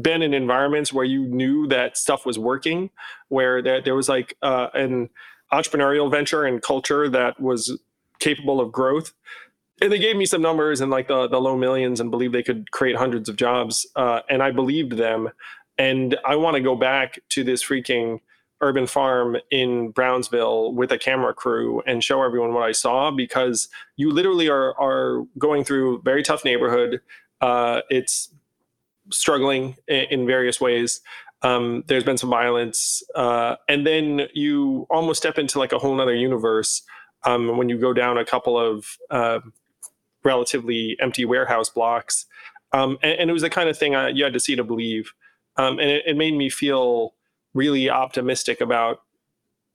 been 0.00 0.22
in 0.22 0.34
environments 0.34 0.92
where 0.92 1.04
you 1.04 1.26
knew 1.26 1.66
that 1.68 1.96
stuff 1.96 2.24
was 2.24 2.38
working, 2.38 2.90
where 3.28 3.62
there, 3.62 3.80
there 3.80 3.94
was 3.94 4.08
like 4.08 4.36
uh, 4.42 4.68
an 4.74 5.10
entrepreneurial 5.52 6.10
venture 6.10 6.44
and 6.44 6.62
culture 6.62 7.08
that 7.08 7.40
was 7.40 7.78
capable 8.18 8.60
of 8.60 8.72
growth. 8.72 9.12
And 9.80 9.90
they 9.90 9.98
gave 9.98 10.16
me 10.16 10.24
some 10.24 10.40
numbers 10.40 10.80
in 10.80 10.88
like 10.88 11.08
the, 11.08 11.28
the 11.28 11.40
low 11.40 11.56
millions 11.56 12.00
and 12.00 12.10
believed 12.10 12.32
they 12.32 12.42
could 12.42 12.70
create 12.70 12.96
hundreds 12.96 13.28
of 13.28 13.36
jobs. 13.36 13.86
Uh, 13.96 14.20
and 14.30 14.42
I 14.42 14.50
believed 14.50 14.92
them. 14.92 15.30
And 15.78 16.16
I 16.24 16.36
want 16.36 16.54
to 16.56 16.60
go 16.60 16.76
back 16.76 17.18
to 17.30 17.44
this 17.44 17.64
freaking 17.64 18.20
urban 18.60 18.86
farm 18.86 19.36
in 19.50 19.90
Brownsville 19.90 20.72
with 20.72 20.90
a 20.92 20.98
camera 20.98 21.34
crew 21.34 21.82
and 21.86 22.02
show 22.02 22.22
everyone 22.22 22.54
what 22.54 22.62
I 22.62 22.72
saw 22.72 23.10
because 23.10 23.68
you 23.96 24.10
literally 24.10 24.48
are 24.48 24.78
are 24.80 25.24
going 25.38 25.64
through 25.64 26.02
very 26.02 26.22
tough 26.22 26.44
neighborhood. 26.44 27.00
Uh, 27.40 27.82
it's 27.90 28.30
struggling 29.10 29.76
in, 29.88 30.04
in 30.10 30.26
various 30.26 30.60
ways. 30.60 31.00
Um, 31.42 31.84
there's 31.88 32.04
been 32.04 32.16
some 32.16 32.30
violence, 32.30 33.02
uh, 33.14 33.56
and 33.68 33.86
then 33.86 34.28
you 34.32 34.86
almost 34.88 35.20
step 35.20 35.36
into 35.36 35.58
like 35.58 35.72
a 35.72 35.78
whole 35.78 36.00
other 36.00 36.14
universe 36.14 36.82
um, 37.24 37.58
when 37.58 37.68
you 37.68 37.76
go 37.76 37.92
down 37.92 38.16
a 38.16 38.24
couple 38.24 38.58
of 38.58 38.96
uh, 39.10 39.40
relatively 40.22 40.96
empty 41.00 41.26
warehouse 41.26 41.68
blocks. 41.68 42.24
Um, 42.72 42.98
and, 43.02 43.20
and, 43.20 43.30
it 43.30 43.32
was 43.32 43.42
the 43.42 43.50
kind 43.50 43.68
of 43.68 43.78
thing 43.78 43.94
I, 43.94 44.08
you 44.08 44.24
had 44.24 44.32
to 44.32 44.40
see 44.40 44.56
to 44.56 44.64
believe 44.64 45.12
um, 45.56 45.78
and 45.78 45.90
it, 45.90 46.02
it 46.06 46.16
made 46.16 46.34
me 46.34 46.48
feel 46.48 47.14
really 47.54 47.88
optimistic 47.88 48.60
about 48.60 49.02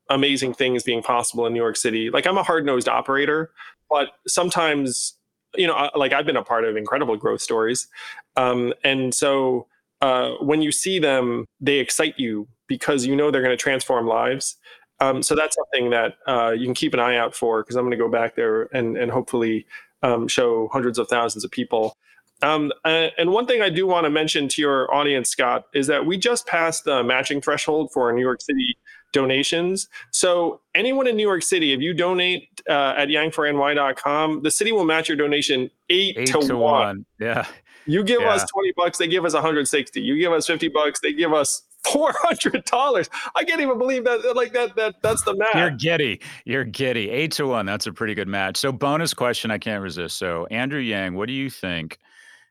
amazing 0.09 0.53
things 0.53 0.83
being 0.83 1.01
possible 1.01 1.45
in 1.45 1.53
New 1.53 1.59
York 1.59 1.77
City. 1.77 2.09
Like 2.09 2.25
I'm 2.25 2.37
a 2.37 2.43
hard 2.43 2.65
nosed 2.65 2.89
operator, 2.89 3.51
but 3.89 4.09
sometimes, 4.27 5.13
you 5.55 5.67
know, 5.67 5.89
like 5.95 6.13
I've 6.13 6.25
been 6.25 6.35
a 6.35 6.43
part 6.43 6.65
of 6.65 6.75
incredible 6.75 7.15
growth 7.15 7.41
stories. 7.41 7.87
Um, 8.35 8.73
and 8.83 9.13
so 9.13 9.67
uh, 10.01 10.31
when 10.41 10.61
you 10.61 10.71
see 10.71 10.99
them, 10.99 11.45
they 11.61 11.79
excite 11.79 12.15
you 12.17 12.47
because 12.67 13.05
you 13.05 13.15
know 13.15 13.31
they're 13.31 13.41
going 13.41 13.55
to 13.55 13.61
transform 13.61 14.07
lives. 14.07 14.57
Um, 14.99 15.23
so 15.23 15.35
that's 15.35 15.55
something 15.55 15.91
that 15.91 16.15
uh, 16.27 16.51
you 16.51 16.65
can 16.65 16.73
keep 16.73 16.93
an 16.93 16.99
eye 16.99 17.17
out 17.17 17.33
for 17.33 17.63
because 17.63 17.75
I'm 17.75 17.83
going 17.83 17.91
to 17.91 17.97
go 17.97 18.09
back 18.09 18.35
there 18.35 18.63
and, 18.75 18.97
and 18.97 19.11
hopefully 19.11 19.65
um, 20.03 20.27
show 20.27 20.67
hundreds 20.71 20.99
of 20.99 21.07
thousands 21.07 21.43
of 21.45 21.51
people 21.51 21.97
um, 22.41 22.71
and 22.85 23.31
one 23.31 23.45
thing 23.45 23.61
I 23.61 23.69
do 23.69 23.85
want 23.85 24.05
to 24.05 24.09
mention 24.09 24.47
to 24.49 24.61
your 24.61 24.93
audience, 24.93 25.29
Scott, 25.29 25.65
is 25.73 25.87
that 25.87 26.05
we 26.05 26.17
just 26.17 26.47
passed 26.47 26.85
the 26.85 27.03
matching 27.03 27.41
threshold 27.41 27.91
for 27.91 28.11
New 28.13 28.21
York 28.21 28.41
City 28.41 28.77
donations. 29.11 29.87
So 30.11 30.61
anyone 30.75 31.07
in 31.07 31.17
New 31.17 31.27
York 31.27 31.43
City, 31.43 31.73
if 31.73 31.81
you 31.81 31.93
donate 31.93 32.61
uh, 32.69 32.93
at 32.97 33.09
yang4ny.com, 33.09 34.43
the 34.43 34.51
city 34.51 34.71
will 34.71 34.85
match 34.85 35.09
your 35.09 35.17
donation 35.17 35.69
eight, 35.89 36.15
eight 36.17 36.27
to, 36.27 36.39
to 36.41 36.55
one. 36.55 36.61
one. 36.61 37.05
Yeah. 37.19 37.45
You 37.85 38.03
give 38.03 38.21
yeah. 38.21 38.33
us 38.33 38.45
20 38.51 38.73
bucks, 38.77 38.97
they 38.99 39.07
give 39.07 39.25
us 39.25 39.33
160. 39.33 39.99
You 39.99 40.17
give 40.19 40.31
us 40.31 40.45
50 40.45 40.67
bucks, 40.69 40.99
they 40.99 41.13
give 41.13 41.33
us 41.33 41.63
four 41.83 42.13
hundred 42.17 42.65
dollars. 42.65 43.09
I 43.35 43.43
can't 43.45 43.61
even 43.61 43.77
believe 43.77 44.03
that. 44.03 44.35
Like 44.35 44.53
that. 44.53 44.75
That 44.75 44.95
that's 45.01 45.23
the 45.23 45.33
math. 45.35 45.55
You're 45.55 45.71
giddy. 45.71 46.19
You're 46.45 46.65
giddy. 46.65 47.09
Eight 47.09 47.31
to 47.33 47.47
one. 47.47 47.65
That's 47.65 47.87
a 47.87 47.93
pretty 47.93 48.13
good 48.15 48.27
match. 48.27 48.57
So 48.57 48.71
bonus 48.71 49.13
question. 49.13 49.49
I 49.49 49.57
can't 49.57 49.81
resist. 49.81 50.17
So 50.17 50.45
Andrew 50.47 50.81
Yang, 50.81 51.15
what 51.15 51.27
do 51.27 51.33
you 51.33 51.49
think 51.49 51.97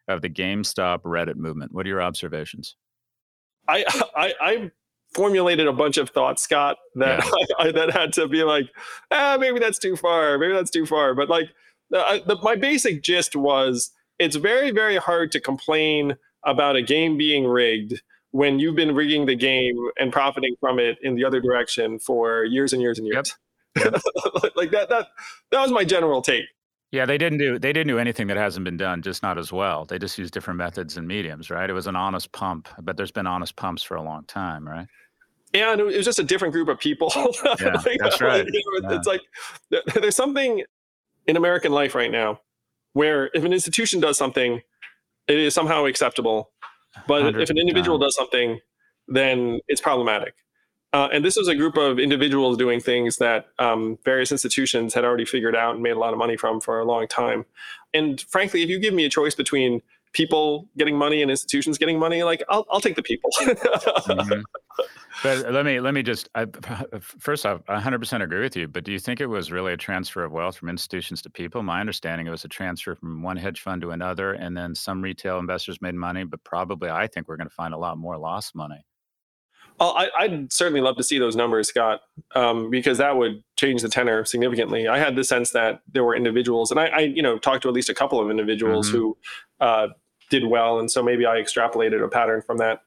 of 0.08 0.22
the 0.22 0.30
GameStop 0.30 1.02
Reddit 1.02 1.36
movement. 1.36 1.72
What 1.72 1.86
are 1.86 1.88
your 1.88 2.02
observations? 2.02 2.76
I 3.68 3.84
I, 4.16 4.34
I 4.40 4.70
formulated 5.14 5.66
a 5.66 5.72
bunch 5.72 5.96
of 5.96 6.10
thoughts, 6.10 6.42
Scott, 6.42 6.76
that 6.96 7.24
yeah. 7.24 7.30
I, 7.58 7.62
I, 7.68 7.72
that 7.72 7.90
had 7.92 8.12
to 8.14 8.28
be 8.28 8.44
like, 8.44 8.68
ah, 9.10 9.36
maybe 9.38 9.58
that's 9.58 9.78
too 9.78 9.96
far, 9.96 10.38
maybe 10.38 10.52
that's 10.52 10.70
too 10.70 10.86
far. 10.86 11.14
But 11.14 11.28
like, 11.28 11.48
the, 11.90 12.22
the, 12.26 12.36
my 12.42 12.56
basic 12.56 13.02
gist 13.02 13.36
was, 13.36 13.90
it's 14.18 14.36
very 14.36 14.70
very 14.70 14.96
hard 14.96 15.32
to 15.32 15.40
complain 15.40 16.16
about 16.44 16.76
a 16.76 16.82
game 16.82 17.16
being 17.16 17.46
rigged 17.46 18.02
when 18.30 18.58
you've 18.58 18.76
been 18.76 18.94
rigging 18.94 19.26
the 19.26 19.34
game 19.34 19.76
and 19.98 20.12
profiting 20.12 20.54
from 20.60 20.78
it 20.78 20.98
in 21.02 21.14
the 21.14 21.24
other 21.24 21.40
direction 21.40 21.98
for 21.98 22.44
years 22.44 22.72
and 22.72 22.82
years 22.82 22.98
and 22.98 23.06
years. 23.06 23.34
Yep. 23.76 23.94
Yep. 23.94 24.02
like 24.56 24.70
that 24.70 24.88
that 24.88 25.08
that 25.50 25.60
was 25.60 25.70
my 25.70 25.84
general 25.84 26.22
take. 26.22 26.44
Yeah, 26.90 27.04
they 27.04 27.18
didn't 27.18 27.38
do 27.38 27.58
they 27.58 27.72
didn't 27.72 27.88
do 27.88 27.98
anything 27.98 28.28
that 28.28 28.36
hasn't 28.36 28.64
been 28.64 28.78
done, 28.78 29.02
just 29.02 29.22
not 29.22 29.36
as 29.36 29.52
well. 29.52 29.84
They 29.84 29.98
just 29.98 30.16
used 30.16 30.32
different 30.32 30.56
methods 30.56 30.96
and 30.96 31.06
mediums, 31.06 31.50
right? 31.50 31.68
It 31.68 31.74
was 31.74 31.86
an 31.86 31.96
honest 31.96 32.32
pump, 32.32 32.68
but 32.80 32.96
there's 32.96 33.10
been 33.10 33.26
honest 33.26 33.56
pumps 33.56 33.82
for 33.82 33.96
a 33.96 34.02
long 34.02 34.24
time, 34.24 34.66
right? 34.66 34.86
Yeah, 35.52 35.72
and 35.72 35.80
it 35.80 35.84
was 35.84 36.04
just 36.04 36.18
a 36.18 36.24
different 36.24 36.52
group 36.52 36.68
of 36.68 36.78
people. 36.78 37.12
yeah, 37.60 37.72
like, 37.84 37.98
that's 38.00 38.20
right. 38.20 38.46
You 38.46 38.80
know, 38.80 38.90
yeah. 38.90 38.96
It's 38.96 39.06
like 39.06 39.20
there's 39.94 40.16
something 40.16 40.62
in 41.26 41.36
American 41.36 41.72
life 41.72 41.94
right 41.94 42.10
now 42.10 42.40
where 42.94 43.30
if 43.34 43.44
an 43.44 43.52
institution 43.52 44.00
does 44.00 44.16
something, 44.16 44.62
it 45.26 45.38
is 45.38 45.54
somehow 45.54 45.84
acceptable, 45.84 46.50
but 47.06 47.36
if 47.36 47.50
an 47.50 47.58
individual 47.58 47.98
does 47.98 48.16
something, 48.16 48.60
then 49.08 49.60
it's 49.68 49.80
problematic. 49.80 50.34
Uh, 50.92 51.08
and 51.12 51.24
this 51.24 51.36
was 51.36 51.48
a 51.48 51.54
group 51.54 51.76
of 51.76 51.98
individuals 51.98 52.56
doing 52.56 52.80
things 52.80 53.16
that 53.16 53.48
um, 53.58 53.98
various 54.04 54.32
institutions 54.32 54.94
had 54.94 55.04
already 55.04 55.24
figured 55.24 55.54
out 55.54 55.74
and 55.74 55.82
made 55.82 55.92
a 55.92 55.98
lot 55.98 56.12
of 56.12 56.18
money 56.18 56.36
from 56.36 56.60
for 56.60 56.80
a 56.80 56.84
long 56.84 57.06
time. 57.06 57.44
And 57.92 58.20
frankly, 58.20 58.62
if 58.62 58.70
you 58.70 58.78
give 58.78 58.94
me 58.94 59.04
a 59.04 59.10
choice 59.10 59.34
between 59.34 59.82
people 60.12 60.66
getting 60.78 60.96
money 60.96 61.20
and 61.20 61.30
institutions 61.30 61.76
getting 61.76 61.98
money, 61.98 62.22
like 62.22 62.42
I'll 62.48 62.66
I'll 62.70 62.80
take 62.80 62.96
the 62.96 63.02
people. 63.02 63.30
mm-hmm. 63.40 64.40
But 65.24 65.52
let 65.52 65.64
me 65.64 65.80
let 65.80 65.94
me 65.94 66.02
just 66.04 66.28
I, 66.36 66.46
first 67.00 67.44
off, 67.44 67.60
I 67.66 67.80
100% 67.80 68.22
agree 68.22 68.40
with 68.40 68.56
you. 68.56 68.68
But 68.68 68.84
do 68.84 68.92
you 68.92 69.00
think 69.00 69.20
it 69.20 69.26
was 69.26 69.50
really 69.50 69.72
a 69.72 69.76
transfer 69.76 70.22
of 70.22 70.30
wealth 70.30 70.56
from 70.56 70.68
institutions 70.68 71.20
to 71.22 71.30
people? 71.30 71.62
My 71.64 71.80
understanding 71.80 72.28
it 72.28 72.30
was 72.30 72.44
a 72.44 72.48
transfer 72.48 72.94
from 72.94 73.22
one 73.22 73.36
hedge 73.36 73.60
fund 73.60 73.82
to 73.82 73.90
another, 73.90 74.34
and 74.34 74.56
then 74.56 74.76
some 74.76 75.02
retail 75.02 75.40
investors 75.40 75.82
made 75.82 75.96
money, 75.96 76.22
but 76.22 76.44
probably 76.44 76.88
I 76.90 77.08
think 77.08 77.26
we're 77.26 77.36
going 77.36 77.48
to 77.48 77.54
find 77.54 77.74
a 77.74 77.78
lot 77.78 77.98
more 77.98 78.16
lost 78.16 78.54
money. 78.54 78.84
Well, 79.80 79.94
I, 79.96 80.26
would 80.26 80.52
certainly 80.52 80.80
love 80.80 80.96
to 80.96 81.04
see 81.04 81.18
those 81.18 81.36
numbers, 81.36 81.68
Scott, 81.68 82.00
um, 82.34 82.68
because 82.68 82.98
that 82.98 83.16
would 83.16 83.44
change 83.56 83.82
the 83.82 83.88
tenor 83.88 84.24
significantly. 84.24 84.88
I 84.88 84.98
had 84.98 85.14
the 85.14 85.22
sense 85.22 85.50
that 85.50 85.82
there 85.92 86.02
were 86.02 86.16
individuals, 86.16 86.72
and 86.72 86.80
I, 86.80 86.86
I 86.86 86.98
you 87.00 87.22
know, 87.22 87.38
talked 87.38 87.62
to 87.62 87.68
at 87.68 87.74
least 87.74 87.88
a 87.88 87.94
couple 87.94 88.20
of 88.20 88.28
individuals 88.28 88.88
mm-hmm. 88.88 88.96
who 88.96 89.16
uh, 89.60 89.88
did 90.30 90.44
well, 90.44 90.80
and 90.80 90.90
so 90.90 91.02
maybe 91.02 91.26
I 91.26 91.36
extrapolated 91.36 92.04
a 92.04 92.08
pattern 92.08 92.42
from 92.42 92.58
that. 92.58 92.82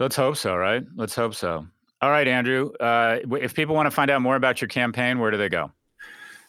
Let's 0.00 0.16
hope 0.16 0.36
so, 0.36 0.56
right? 0.56 0.84
Let's 0.96 1.14
hope 1.14 1.34
so. 1.34 1.66
All 2.00 2.10
right, 2.10 2.26
Andrew. 2.26 2.72
Uh, 2.80 3.20
if 3.40 3.54
people 3.54 3.76
want 3.76 3.86
to 3.86 3.92
find 3.92 4.10
out 4.10 4.20
more 4.22 4.34
about 4.34 4.60
your 4.60 4.68
campaign, 4.68 5.20
where 5.20 5.30
do 5.30 5.36
they 5.36 5.48
go? 5.48 5.70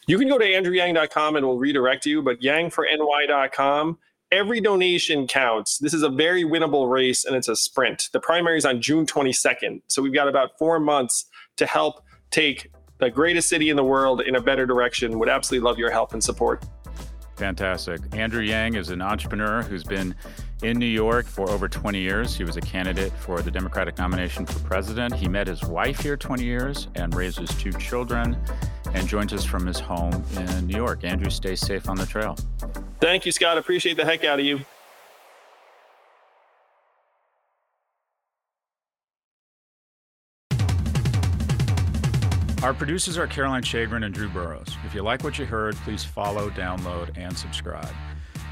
You 0.08 0.18
can 0.18 0.28
go 0.28 0.40
to 0.40 0.46
andrewyang.com 0.46 1.36
and 1.36 1.46
we'll 1.46 1.60
redirect 1.60 2.06
you, 2.08 2.24
but 2.24 2.42
yangforny.com. 2.42 4.00
Every 4.34 4.62
donation 4.62 5.28
counts. 5.28 5.78
This 5.78 5.94
is 5.94 6.02
a 6.02 6.10
very 6.10 6.44
winnable 6.44 6.90
race 6.90 7.24
and 7.24 7.36
it's 7.36 7.50
a 7.50 7.56
sprint. 7.56 8.10
The 8.14 8.20
primary 8.20 8.58
is 8.58 8.66
on 8.66 8.82
June 8.82 9.06
22nd. 9.06 9.84
So 9.86 10.02
we've 10.02 10.12
got 10.12 10.28
about 10.28 10.58
four 10.58 10.80
months 10.80 11.26
to 11.58 11.68
help 11.68 12.04
take 12.32 12.72
the 12.98 13.12
greatest 13.12 13.48
city 13.48 13.70
in 13.70 13.76
the 13.76 13.84
world 13.84 14.22
in 14.22 14.36
a 14.36 14.42
better 14.42 14.66
direction. 14.66 15.20
Would 15.20 15.30
absolutely 15.30 15.64
love 15.64 15.78
your 15.78 15.92
help 15.92 16.14
and 16.14 16.24
support. 16.24 16.66
Fantastic. 17.36 18.02
Andrew 18.14 18.42
Yang 18.42 18.74
is 18.74 18.90
an 18.90 19.04
entrepreneur 19.04 19.62
who's 19.62 19.84
been 19.84 20.16
in 20.64 20.80
New 20.80 20.88
York 20.88 21.28
for 21.28 21.48
over 21.52 21.68
20 21.68 22.00
years. 22.00 22.36
He 22.36 22.44
was 22.44 22.58
a 22.58 22.62
candidate 22.62 23.14
for 23.20 23.40
the 23.44 23.52
Democratic 23.52 24.00
nomination 24.00 24.48
for 24.48 24.58
president. 24.68 25.14
He 25.14 25.28
met 25.28 25.46
his 25.46 25.62
wife 25.64 26.00
here 26.00 26.18
20 26.18 26.44
years 26.44 26.88
and 26.96 27.14
raises 27.14 27.50
two 27.50 27.74
children 27.74 28.36
and 28.96 29.08
joins 29.08 29.32
us 29.32 29.46
from 29.46 29.68
his 29.68 29.80
home 29.80 30.24
in 30.38 30.66
New 30.66 30.78
York. 30.78 31.04
Andrew, 31.04 31.30
stay 31.30 31.56
safe 31.56 31.88
on 31.88 31.98
the 31.98 32.08
trail. 32.08 32.36
Thank 33.04 33.26
you, 33.26 33.34
Scott. 33.34 33.58
Appreciate 33.58 33.98
the 33.98 34.06
heck 34.06 34.24
out 34.24 34.40
of 34.40 34.46
you. 34.46 34.62
Our 42.64 42.74
producers 42.74 43.18
are 43.18 43.28
Caroline 43.28 43.64
Shagrin 43.64 44.06
and 44.06 44.14
Drew 44.14 44.30
Burrows. 44.30 44.78
If 44.86 44.96
you 44.96 45.04
like 45.04 45.22
what 45.22 45.38
you 45.38 45.46
heard, 45.46 45.76
please 45.84 46.06
follow, 46.06 46.50
download, 46.52 47.18
and 47.18 47.38
subscribe. 47.38 47.94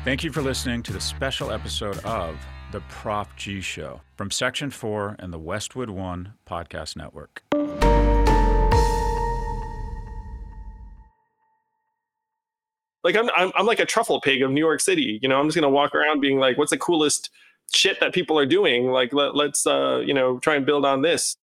Thank 0.04 0.22
you 0.22 0.34
for 0.34 0.42
listening 0.42 0.84
to 0.84 0.92
the 0.92 1.00
special 1.00 1.50
episode 1.50 2.00
of 2.00 2.36
The 2.74 2.82
Prof 2.90 3.34
G 3.38 3.62
Show 3.62 4.02
from 4.18 4.32
Section 4.32 4.70
4 4.70 5.16
and 5.18 5.32
the 5.32 5.40
Westwood 5.40 5.90
One 5.90 6.34
Podcast 6.46 6.98
Network. 6.98 7.42
Like 13.04 13.16
I'm, 13.16 13.30
I'm, 13.36 13.52
I'm 13.56 13.66
like 13.66 13.80
a 13.80 13.86
truffle 13.86 14.22
pig 14.22 14.42
of 14.42 14.52
New 14.52 14.60
York 14.62 14.80
City. 14.80 15.20
You 15.22 15.30
know, 15.30 15.40
I'm 15.40 15.48
just 15.48 15.56
gonna 15.56 15.70
walk 15.70 15.96
around 15.96 16.22
being 16.22 16.40
like, 16.40 16.58
"What's 16.58 16.72
the 16.72 16.78
coolest 16.78 17.30
shit 17.74 18.00
that 18.00 18.14
people 18.14 18.38
are 18.38 18.46
doing?" 18.46 18.88
Like, 18.92 19.14
let, 19.14 19.36
let's, 19.36 19.66
uh, 19.66 20.02
you 20.06 20.14
know, 20.14 20.40
try 20.40 20.56
and 20.56 20.66
build 20.66 20.86
on 20.86 21.02
this. 21.02 21.36